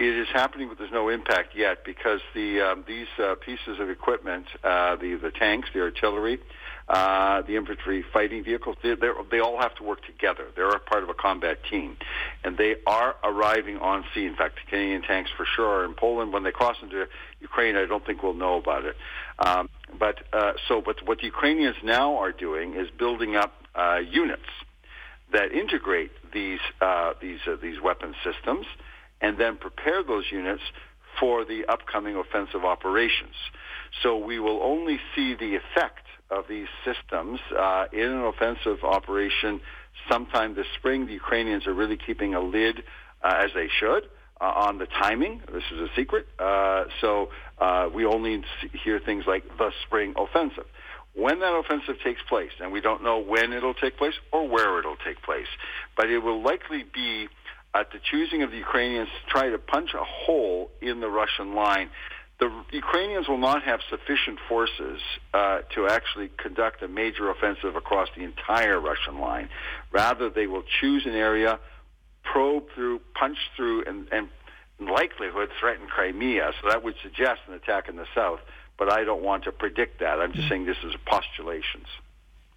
It 0.00 0.06
is 0.06 0.26
happening, 0.32 0.68
but 0.68 0.78
there's 0.78 0.90
no 0.90 1.08
impact 1.08 1.54
yet 1.54 1.84
because 1.84 2.20
the 2.34 2.60
um, 2.60 2.84
these 2.88 3.06
uh, 3.16 3.36
pieces 3.36 3.78
of 3.78 3.88
equipment, 3.88 4.46
uh, 4.64 4.96
the 4.96 5.14
the 5.14 5.30
tanks, 5.30 5.68
the 5.72 5.82
artillery, 5.82 6.40
uh, 6.88 7.42
the 7.42 7.56
infantry 7.56 8.04
fighting 8.12 8.42
vehicles, 8.44 8.76
they 8.82 8.94
they 9.30 9.40
all 9.40 9.58
have 9.60 9.74
to 9.76 9.82
work 9.82 10.04
together. 10.04 10.46
They're 10.54 10.70
a 10.70 10.80
part 10.80 11.02
of 11.02 11.08
a 11.08 11.14
combat 11.14 11.58
team, 11.70 11.96
and 12.44 12.58
they 12.58 12.76
are 12.86 13.16
arriving 13.22 13.78
on 13.78 14.04
sea. 14.14 14.26
In 14.26 14.34
fact, 14.34 14.56
the 14.56 14.70
Canadian 14.70 15.02
tanks 15.02 15.30
for 15.36 15.46
sure 15.46 15.66
are 15.66 15.84
in 15.84 15.94
Poland. 15.94 16.32
When 16.32 16.42
they 16.42 16.50
cross 16.50 16.76
into 16.82 17.06
Ukraine, 17.40 17.76
I 17.76 17.86
don't 17.86 18.04
think 18.04 18.22
we'll 18.22 18.34
know 18.34 18.56
about 18.56 18.84
it. 18.84 18.96
Um, 19.38 19.68
but 19.98 20.22
uh, 20.32 20.54
so, 20.68 20.80
but 20.80 21.06
what 21.06 21.18
the 21.18 21.26
Ukrainians 21.26 21.76
now 21.84 22.16
are 22.16 22.32
doing 22.32 22.74
is 22.74 22.88
building 22.90 23.36
up 23.36 23.54
uh, 23.74 23.98
units 23.98 24.42
that 25.32 25.52
integrate 25.52 26.10
these 26.32 26.60
uh, 26.80 27.14
these 27.20 27.40
uh, 27.46 27.56
these 27.62 27.80
weapon 27.80 28.14
systems, 28.24 28.66
and 29.20 29.38
then 29.38 29.56
prepare 29.56 30.02
those 30.02 30.24
units 30.30 30.62
for 31.20 31.44
the 31.44 31.64
upcoming 31.66 32.16
offensive 32.16 32.64
operations. 32.64 33.34
So 34.02 34.16
we 34.16 34.38
will 34.38 34.62
only 34.62 34.98
see 35.14 35.34
the 35.34 35.56
effect 35.56 36.06
of 36.32 36.48
these 36.48 36.68
systems 36.84 37.40
uh, 37.56 37.86
in 37.92 38.08
an 38.08 38.24
offensive 38.24 38.82
operation 38.84 39.60
sometime 40.10 40.54
this 40.54 40.66
spring. 40.78 41.06
The 41.06 41.12
Ukrainians 41.12 41.66
are 41.66 41.74
really 41.74 41.96
keeping 41.98 42.34
a 42.34 42.40
lid, 42.40 42.82
uh, 43.22 43.42
as 43.44 43.50
they 43.54 43.68
should, 43.68 44.04
uh, 44.40 44.44
on 44.44 44.78
the 44.78 44.86
timing. 44.86 45.42
This 45.52 45.64
is 45.72 45.80
a 45.80 45.88
secret. 45.94 46.26
Uh, 46.38 46.84
so 47.00 47.28
uh, 47.58 47.88
we 47.94 48.04
only 48.04 48.42
hear 48.84 48.98
things 48.98 49.24
like 49.26 49.44
the 49.58 49.70
spring 49.86 50.14
offensive. 50.16 50.66
When 51.14 51.40
that 51.40 51.54
offensive 51.54 51.96
takes 52.02 52.22
place, 52.28 52.52
and 52.58 52.72
we 52.72 52.80
don't 52.80 53.04
know 53.04 53.18
when 53.18 53.52
it'll 53.52 53.74
take 53.74 53.98
place 53.98 54.14
or 54.32 54.48
where 54.48 54.78
it'll 54.78 54.96
take 54.96 55.22
place, 55.22 55.46
but 55.96 56.08
it 56.08 56.20
will 56.20 56.42
likely 56.42 56.84
be 56.84 57.28
at 57.74 57.92
the 57.92 57.98
choosing 58.10 58.42
of 58.42 58.50
the 58.50 58.56
Ukrainians 58.56 59.08
to 59.08 59.30
try 59.30 59.48
to 59.50 59.58
punch 59.58 59.90
a 59.94 60.04
hole 60.04 60.70
in 60.80 61.00
the 61.00 61.08
Russian 61.08 61.54
line 61.54 61.90
the 62.48 62.76
Ukrainians 62.76 63.28
will 63.28 63.38
not 63.38 63.62
have 63.62 63.80
sufficient 63.88 64.38
forces 64.48 65.00
uh, 65.34 65.60
to 65.74 65.86
actually 65.86 66.30
conduct 66.36 66.82
a 66.82 66.88
major 66.88 67.30
offensive 67.30 67.76
across 67.76 68.08
the 68.16 68.22
entire 68.22 68.80
Russian 68.80 69.18
line. 69.20 69.48
Rather, 69.90 70.30
they 70.30 70.46
will 70.46 70.64
choose 70.80 71.06
an 71.06 71.14
area, 71.14 71.58
probe 72.24 72.64
through, 72.74 73.00
punch 73.14 73.38
through, 73.56 73.84
and, 73.84 74.08
and 74.10 74.28
in 74.78 74.86
likelihood 74.86 75.50
threaten 75.60 75.86
Crimea. 75.86 76.52
So 76.60 76.68
that 76.68 76.82
would 76.82 76.94
suggest 77.02 77.40
an 77.48 77.54
attack 77.54 77.88
in 77.88 77.96
the 77.96 78.06
south. 78.14 78.40
But 78.78 78.90
I 78.90 79.04
don't 79.04 79.22
want 79.22 79.44
to 79.44 79.52
predict 79.52 80.00
that. 80.00 80.18
I'm 80.18 80.32
just 80.32 80.46
mm. 80.46 80.48
saying 80.48 80.66
this 80.66 80.82
is 80.84 80.94
postulations. 81.06 81.86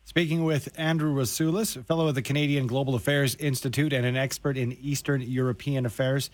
Speaking 0.06 0.44
with 0.44 0.70
Andrew 0.78 1.14
Rasiulis, 1.14 1.84
fellow 1.86 2.08
of 2.08 2.16
the 2.16 2.22
Canadian 2.22 2.68
Global 2.68 2.96
Affairs 2.96 3.36
Institute 3.36 3.92
and 3.92 4.06
an 4.06 4.16
expert 4.16 4.56
in 4.56 4.72
Eastern 4.74 5.22
European 5.22 5.86
affairs. 5.86 6.30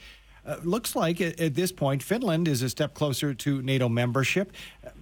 Uh, 0.45 0.58
looks 0.63 0.95
like 0.95 1.21
at, 1.21 1.39
at, 1.39 1.56
this 1.56 1.71
point, 1.71 2.01
Finland 2.01 2.47
is 2.47 2.62
a 2.62 2.69
step 2.69 2.93
closer 2.93 3.34
to 3.34 3.62
NATO 3.62 3.88
membership. 3.88 4.51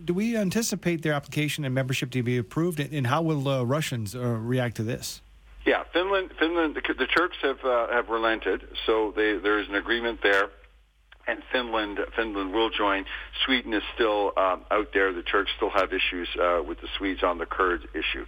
Do 0.04 0.14
we 0.14 0.36
anticipate 0.36 1.02
their 1.02 1.14
application 1.14 1.64
and 1.64 1.74
membership 1.74 2.12
to 2.12 2.24
be 2.24 2.38
approved? 2.38 2.80
And 2.80 3.08
how 3.08 3.22
will 3.22 3.48
uh, 3.48 3.64
Russians 3.64 4.16
uh, 4.16 4.20
react 4.20 4.76
to 4.78 4.84
this? 4.84 5.22
Yeah, 5.66 5.84
Finland. 5.94 6.32
Finland. 6.38 6.76
The, 6.76 6.94
the 6.94 7.08
Turks 7.08 7.38
have 7.42 7.64
uh, 7.64 7.88
have 7.88 8.10
relented, 8.10 8.68
so 8.86 9.14
they, 9.16 9.38
there 9.38 9.60
is 9.60 9.68
an 9.70 9.76
agreement 9.76 10.22
there 10.22 10.50
and 11.30 11.44
Finland 11.52 12.00
Finland 12.16 12.54
will 12.54 12.70
join. 12.70 13.06
Sweden 13.46 13.74
is 13.74 13.84
still 13.94 14.34
um, 14.38 14.62
out 14.72 14.90
there. 14.94 15.14
The 15.14 15.22
Turks 15.22 15.52
still 15.56 15.70
have 15.70 15.94
issues 15.94 16.28
uh, 16.42 16.62
with 16.68 16.82
the 16.82 16.88
Swedes 16.98 17.24
on 17.24 17.38
the 17.38 17.46
Kurds 17.46 17.86
issue. 17.94 18.26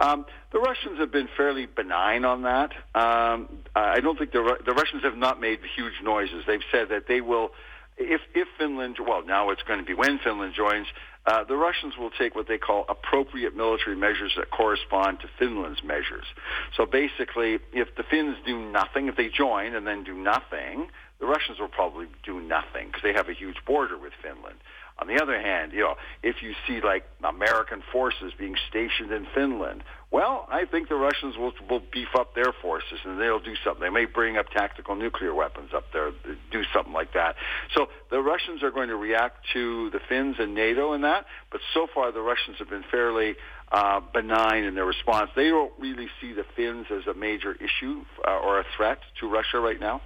Um, 0.00 0.26
the 0.52 0.58
Russians 0.58 0.98
have 0.98 1.10
been 1.10 1.28
fairly 1.36 1.66
benign 1.66 2.24
on 2.24 2.42
that. 2.42 2.70
Um, 2.94 3.48
I 3.74 4.00
don't 4.00 4.18
think 4.18 4.32
the 4.32 4.58
the 4.64 4.72
Russians 4.72 5.02
have 5.02 5.16
not 5.16 5.40
made 5.40 5.60
huge 5.76 5.94
noises. 6.02 6.44
They've 6.46 6.68
said 6.70 6.88
that 6.90 7.06
they 7.08 7.20
will. 7.20 7.50
If, 7.98 8.22
if 8.34 8.48
Finland, 8.58 8.96
well, 9.06 9.22
now 9.24 9.50
it's 9.50 9.62
going 9.62 9.78
to 9.78 9.84
be 9.84 9.92
when 9.92 10.18
Finland 10.18 10.54
joins, 10.56 10.86
uh, 11.26 11.44
the 11.44 11.56
Russians 11.56 11.96
will 11.96 12.10
take 12.10 12.34
what 12.34 12.48
they 12.48 12.58
call 12.58 12.84
appropriate 12.88 13.54
military 13.54 13.96
measures 13.96 14.32
that 14.36 14.50
correspond 14.50 15.20
to 15.20 15.28
Finland's 15.38 15.84
measures. 15.84 16.24
So 16.76 16.86
basically, 16.86 17.58
if 17.72 17.94
the 17.94 18.02
Finns 18.02 18.36
do 18.44 18.58
nothing, 18.58 19.08
if 19.08 19.16
they 19.16 19.28
join 19.28 19.74
and 19.74 19.86
then 19.86 20.02
do 20.04 20.14
nothing, 20.14 20.88
the 21.22 21.28
Russians 21.28 21.60
will 21.60 21.68
probably 21.68 22.08
do 22.24 22.40
nothing 22.40 22.88
because 22.88 23.02
they 23.04 23.12
have 23.12 23.28
a 23.28 23.32
huge 23.32 23.64
border 23.64 23.96
with 23.96 24.12
Finland. 24.20 24.56
On 24.98 25.06
the 25.06 25.22
other 25.22 25.40
hand, 25.40 25.72
you 25.72 25.80
know, 25.80 25.94
if 26.20 26.42
you 26.42 26.52
see 26.66 26.80
like 26.80 27.04
American 27.22 27.80
forces 27.92 28.32
being 28.36 28.56
stationed 28.68 29.12
in 29.12 29.28
Finland, 29.32 29.84
well, 30.10 30.48
I 30.50 30.64
think 30.64 30.88
the 30.88 30.96
Russians 30.96 31.36
will, 31.36 31.52
will 31.70 31.80
beef 31.92 32.08
up 32.18 32.34
their 32.34 32.52
forces 32.60 32.98
and 33.04 33.20
they'll 33.20 33.38
do 33.38 33.54
something. 33.64 33.80
They 33.80 33.88
may 33.88 34.04
bring 34.04 34.36
up 34.36 34.50
tactical 34.50 34.96
nuclear 34.96 35.32
weapons 35.32 35.70
up 35.72 35.84
there. 35.92 36.10
do 36.50 36.64
something 36.74 36.92
like 36.92 37.14
that. 37.14 37.36
So 37.72 37.86
the 38.10 38.20
Russians 38.20 38.64
are 38.64 38.72
going 38.72 38.88
to 38.88 38.96
react 38.96 39.46
to 39.52 39.90
the 39.90 40.00
Finns 40.08 40.36
and 40.40 40.56
NATO 40.56 40.92
in 40.92 41.02
that, 41.02 41.26
but 41.52 41.60
so 41.72 41.86
far 41.94 42.10
the 42.10 42.20
Russians 42.20 42.56
have 42.58 42.68
been 42.68 42.84
fairly 42.90 43.36
uh, 43.70 44.00
benign 44.12 44.64
in 44.64 44.74
their 44.74 44.86
response. 44.86 45.30
They 45.36 45.50
don't 45.50 45.72
really 45.78 46.08
see 46.20 46.32
the 46.32 46.44
Finns 46.56 46.86
as 46.90 47.06
a 47.06 47.14
major 47.14 47.52
issue 47.54 48.04
uh, 48.26 48.40
or 48.40 48.58
a 48.58 48.64
threat 48.76 48.98
to 49.20 49.28
Russia 49.28 49.60
right 49.60 49.78
now. 49.78 50.00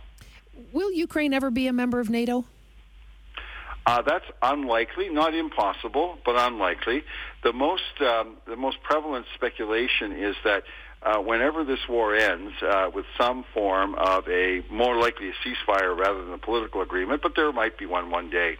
Will 0.72 0.92
Ukraine 0.92 1.32
ever 1.32 1.50
be 1.50 1.66
a 1.66 1.72
member 1.72 2.00
of 2.00 2.10
NATO? 2.10 2.44
Uh, 3.86 4.02
that's 4.02 4.24
unlikely, 4.42 5.08
not 5.10 5.32
impossible, 5.32 6.18
but 6.24 6.34
unlikely. 6.36 7.04
The 7.44 7.52
most 7.52 7.82
um, 8.00 8.36
the 8.46 8.56
most 8.56 8.82
prevalent 8.82 9.26
speculation 9.34 10.10
is 10.12 10.34
that 10.42 10.64
uh, 11.02 11.18
whenever 11.18 11.62
this 11.62 11.78
war 11.88 12.14
ends 12.16 12.52
uh, 12.62 12.90
with 12.92 13.04
some 13.16 13.44
form 13.54 13.94
of 13.94 14.26
a 14.28 14.64
more 14.70 14.96
likely 14.96 15.28
a 15.28 15.34
ceasefire 15.46 15.96
rather 15.96 16.24
than 16.24 16.34
a 16.34 16.38
political 16.38 16.82
agreement, 16.82 17.22
but 17.22 17.36
there 17.36 17.52
might 17.52 17.78
be 17.78 17.86
one 17.86 18.10
one 18.10 18.28
day, 18.28 18.56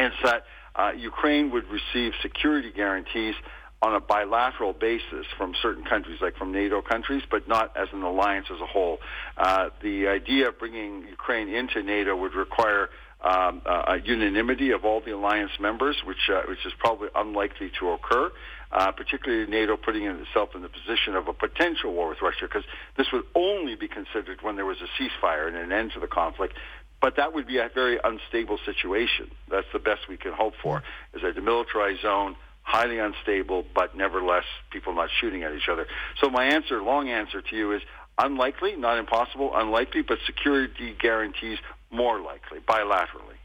it's 0.00 0.16
that 0.24 0.46
uh, 0.74 0.90
Ukraine 0.96 1.52
would 1.52 1.66
receive 1.68 2.12
security 2.20 2.72
guarantees 2.72 3.36
on 3.84 3.94
a 3.94 4.00
bilateral 4.00 4.72
basis 4.72 5.26
from 5.36 5.54
certain 5.60 5.84
countries, 5.84 6.18
like 6.22 6.36
from 6.36 6.50
NATO 6.52 6.80
countries, 6.80 7.22
but 7.30 7.46
not 7.46 7.76
as 7.76 7.88
an 7.92 8.02
alliance 8.02 8.46
as 8.50 8.60
a 8.60 8.66
whole. 8.66 8.98
Uh, 9.36 9.68
the 9.82 10.08
idea 10.08 10.48
of 10.48 10.58
bringing 10.58 10.90
Ukraine 11.18 11.48
into 11.48 11.82
NATO 11.82 12.16
would 12.16 12.34
require 12.34 12.88
um, 13.20 13.62
uh, 13.66 13.98
unanimity 14.02 14.70
of 14.70 14.84
all 14.86 15.00
the 15.00 15.14
alliance 15.14 15.52
members, 15.60 15.96
which 16.08 16.30
uh, 16.34 16.42
which 16.48 16.64
is 16.64 16.72
probably 16.78 17.08
unlikely 17.14 17.70
to 17.78 17.90
occur. 17.90 18.32
Uh, 18.72 18.90
particularly 18.90 19.46
NATO 19.46 19.76
putting 19.76 20.04
itself 20.04 20.48
in 20.56 20.62
the 20.62 20.68
position 20.68 21.14
of 21.14 21.28
a 21.28 21.32
potential 21.32 21.92
war 21.92 22.08
with 22.08 22.20
Russia, 22.20 22.46
because 22.48 22.64
this 22.96 23.06
would 23.12 23.22
only 23.36 23.76
be 23.76 23.86
considered 23.86 24.38
when 24.42 24.56
there 24.56 24.66
was 24.66 24.78
a 24.80 24.90
ceasefire 24.96 25.46
and 25.46 25.56
an 25.56 25.70
end 25.70 25.92
to 25.94 26.00
the 26.00 26.08
conflict. 26.08 26.54
But 27.00 27.12
that 27.16 27.34
would 27.34 27.46
be 27.46 27.58
a 27.58 27.70
very 27.72 27.98
unstable 28.02 28.58
situation. 28.64 29.30
That's 29.48 29.70
the 29.72 29.78
best 29.78 30.08
we 30.08 30.16
can 30.16 30.32
hope 30.32 30.54
for, 30.60 30.82
is 31.14 31.22
a 31.22 31.32
demilitarized 31.38 32.02
zone, 32.02 32.34
highly 32.64 32.98
unstable, 32.98 33.64
but 33.74 33.96
nevertheless 33.96 34.44
people 34.70 34.94
not 34.94 35.08
shooting 35.20 35.44
at 35.44 35.54
each 35.54 35.68
other. 35.70 35.86
So 36.20 36.28
my 36.28 36.46
answer, 36.46 36.82
long 36.82 37.08
answer 37.08 37.40
to 37.40 37.56
you 37.56 37.72
is 37.72 37.82
unlikely, 38.18 38.74
not 38.76 38.98
impossible, 38.98 39.52
unlikely, 39.54 40.02
but 40.02 40.18
security 40.26 40.96
guarantees 40.98 41.58
more 41.90 42.20
likely, 42.20 42.58
bilaterally. 42.60 43.36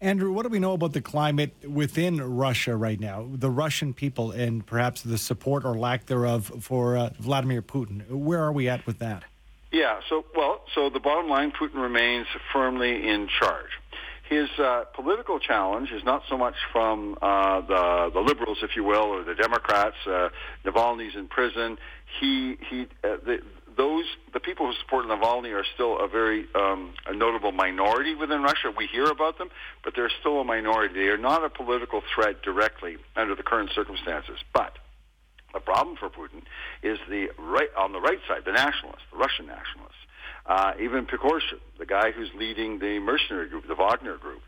Andrew, 0.00 0.32
what 0.32 0.42
do 0.42 0.48
we 0.48 0.58
know 0.58 0.72
about 0.72 0.94
the 0.94 1.00
climate 1.00 1.54
within 1.68 2.20
Russia 2.20 2.74
right 2.74 2.98
now? 2.98 3.28
The 3.32 3.50
Russian 3.50 3.94
people 3.94 4.32
and 4.32 4.66
perhaps 4.66 5.02
the 5.02 5.18
support 5.18 5.64
or 5.64 5.76
lack 5.76 6.06
thereof 6.06 6.50
for 6.60 6.96
uh, 6.96 7.10
Vladimir 7.20 7.62
Putin. 7.62 8.08
Where 8.10 8.42
are 8.42 8.52
we 8.52 8.68
at 8.68 8.84
with 8.86 8.98
that? 8.98 9.22
Yeah, 9.70 10.00
so, 10.08 10.24
well, 10.36 10.62
so 10.74 10.90
the 10.90 11.00
bottom 11.00 11.30
line 11.30 11.52
Putin 11.52 11.80
remains 11.80 12.26
firmly 12.52 13.08
in 13.08 13.28
charge. 13.28 13.70
His 14.32 14.48
uh, 14.58 14.84
political 14.94 15.38
challenge 15.38 15.90
is 15.92 16.02
not 16.04 16.22
so 16.30 16.38
much 16.38 16.54
from 16.72 17.18
uh, 17.20 17.60
the, 17.60 18.10
the 18.14 18.20
liberals, 18.20 18.58
if 18.62 18.74
you 18.76 18.82
will, 18.82 19.12
or 19.14 19.24
the 19.24 19.34
Democrats. 19.34 19.96
Uh, 20.06 20.30
Navalny's 20.64 21.14
in 21.14 21.28
prison. 21.28 21.76
He, 22.18 22.56
he, 22.70 22.86
uh, 23.04 23.16
the, 23.26 23.42
those 23.76 24.04
the 24.32 24.40
people 24.40 24.66
who 24.66 24.72
support 24.80 25.04
Navalny 25.04 25.54
are 25.54 25.66
still 25.74 25.98
a 25.98 26.08
very 26.08 26.46
um, 26.54 26.94
a 27.06 27.14
notable 27.14 27.52
minority 27.52 28.14
within 28.14 28.42
Russia. 28.42 28.72
We 28.74 28.86
hear 28.86 29.04
about 29.04 29.36
them, 29.36 29.50
but 29.84 29.92
they're 29.94 30.12
still 30.20 30.40
a 30.40 30.44
minority. 30.44 30.94
They 30.94 31.08
are 31.08 31.18
not 31.18 31.44
a 31.44 31.50
political 31.50 32.02
threat 32.14 32.42
directly 32.42 32.96
under 33.16 33.34
the 33.34 33.42
current 33.42 33.70
circumstances. 33.74 34.38
But 34.54 34.78
the 35.52 35.60
problem 35.60 35.96
for 35.96 36.08
Putin 36.08 36.42
is 36.82 36.98
the 37.08 37.28
right 37.38 37.68
on 37.76 37.92
the 37.92 38.00
right 38.00 38.20
side, 38.26 38.46
the 38.46 38.52
nationalists, 38.52 39.04
the 39.12 39.18
Russian 39.18 39.46
nationalists. 39.46 39.91
Uh, 40.44 40.72
even 40.80 41.06
Prigozhin, 41.06 41.60
the 41.78 41.86
guy 41.86 42.10
who's 42.10 42.30
leading 42.36 42.78
the 42.78 42.98
mercenary 42.98 43.48
group, 43.48 43.66
the 43.68 43.76
Wagner 43.76 44.16
group, 44.16 44.42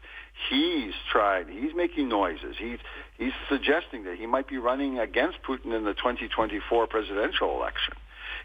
he's 0.50 0.92
tried. 1.10 1.48
He's 1.48 1.74
making 1.74 2.08
noises. 2.08 2.56
He's 2.58 2.78
he's 3.16 3.32
suggesting 3.48 4.04
that 4.04 4.16
he 4.18 4.26
might 4.26 4.48
be 4.48 4.58
running 4.58 4.98
against 4.98 5.38
Putin 5.42 5.76
in 5.76 5.84
the 5.84 5.94
2024 5.94 6.86
presidential 6.88 7.56
election. 7.56 7.94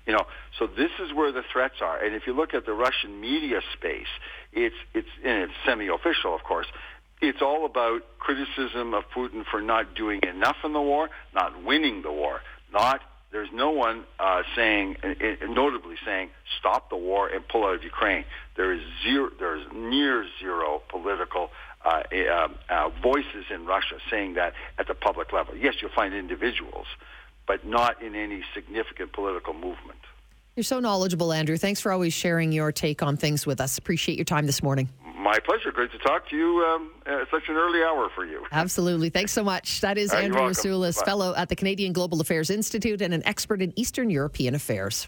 You 0.06 0.14
know, 0.14 0.26
so 0.58 0.68
this 0.68 0.92
is 1.00 1.14
where 1.14 1.32
the 1.32 1.44
threats 1.52 1.76
are. 1.82 2.04
And 2.04 2.16
if 2.16 2.24
you 2.28 2.34
look 2.34 2.54
at 2.54 2.66
the 2.66 2.74
Russian 2.74 3.20
media 3.20 3.62
space, 3.74 4.08
it's 4.54 4.76
it's 4.94 5.10
and 5.24 5.44
it's 5.44 5.54
semi-official, 5.66 6.34
of 6.34 6.44
course. 6.44 6.68
It's 7.22 7.42
all 7.42 7.66
about 7.66 8.02
criticism 8.18 8.94
of 8.94 9.04
Putin 9.14 9.44
for 9.50 9.62
not 9.62 9.94
doing 9.94 10.22
enough 10.24 10.56
in 10.64 10.72
the 10.72 10.82
war, 10.82 11.10
not 11.34 11.64
winning 11.66 12.02
the 12.02 12.12
war, 12.12 12.42
not 12.72 13.02
there's 13.32 13.50
no 13.54 13.70
one 13.72 14.06
uh, 14.20 14.44
saying, 14.56 14.98
notably 15.48 15.96
saying, 16.04 16.30
stop 16.60 16.89
the 16.89 16.98
war 16.98 17.28
and 17.28 17.48
pull 17.48 17.65
out 17.65 17.76
of 17.76 17.84
Ukraine. 17.84 18.26
There 18.56 18.74
is 18.74 18.82
zero, 19.04 19.30
there 19.39 19.56
is 19.56 19.65
near 19.74 20.26
zero 20.39 20.82
political 20.89 21.52
uh, 21.86 22.02
uh, 22.12 22.48
uh, 22.70 22.89
voices 23.02 23.46
in 23.54 23.65
Russia 23.65 23.98
saying 24.10 24.34
that 24.34 24.54
at 24.78 24.88
the 24.88 24.96
public 24.96 25.32
level. 25.32 25.56
Yes, 25.56 25.76
you'll 25.82 25.92
find 25.92 26.13
individuals, 26.13 26.88
but 27.48 27.65
not 27.65 28.02
in 28.02 28.15
any 28.15 28.44
significant 28.54 29.13
political 29.13 29.54
movement. 29.54 30.00
You're 30.56 30.63
so 30.63 30.80
knowledgeable, 30.80 31.32
Andrew. 31.32 31.56
Thanks 31.56 31.80
for 31.80 31.92
always 31.92 32.13
sharing 32.13 32.52
your 32.52 32.72
take 32.72 33.02
on 33.02 33.15
things 33.15 33.46
with 33.46 33.62
us. 33.62 33.78
Appreciate 33.78 34.18
your 34.18 34.26
time 34.26 34.46
this 34.46 34.62
morning. 34.62 34.89
My 35.30 35.38
pleasure. 35.38 35.72
Great 35.72 35.92
to 35.92 36.00
talk 36.00 36.28
to 36.30 36.36
you 36.36 36.65
um, 36.65 36.89
at 37.06 37.30
such 37.30 37.50
an 37.50 37.56
early 37.56 37.84
hour 37.84 38.10
for 38.15 38.26
you. 38.26 38.44
Absolutely. 38.52 39.12
Thanks 39.12 39.32
so 39.32 39.44
much. 39.44 39.80
That 39.80 39.96
is 40.00 40.12
uh, 40.12 40.18
Andrew 40.18 40.42
Rasiulis, 40.42 41.06
fellow 41.06 41.36
at 41.36 41.50
the 41.50 41.56
Canadian 41.56 41.94
Global 41.94 42.20
Affairs 42.20 42.50
Institute 42.50 43.00
and 43.04 43.13
an 43.13 43.22
expert 43.28 43.62
in 43.62 43.72
Eastern 43.78 44.10
European 44.10 44.56
affairs. 44.56 45.08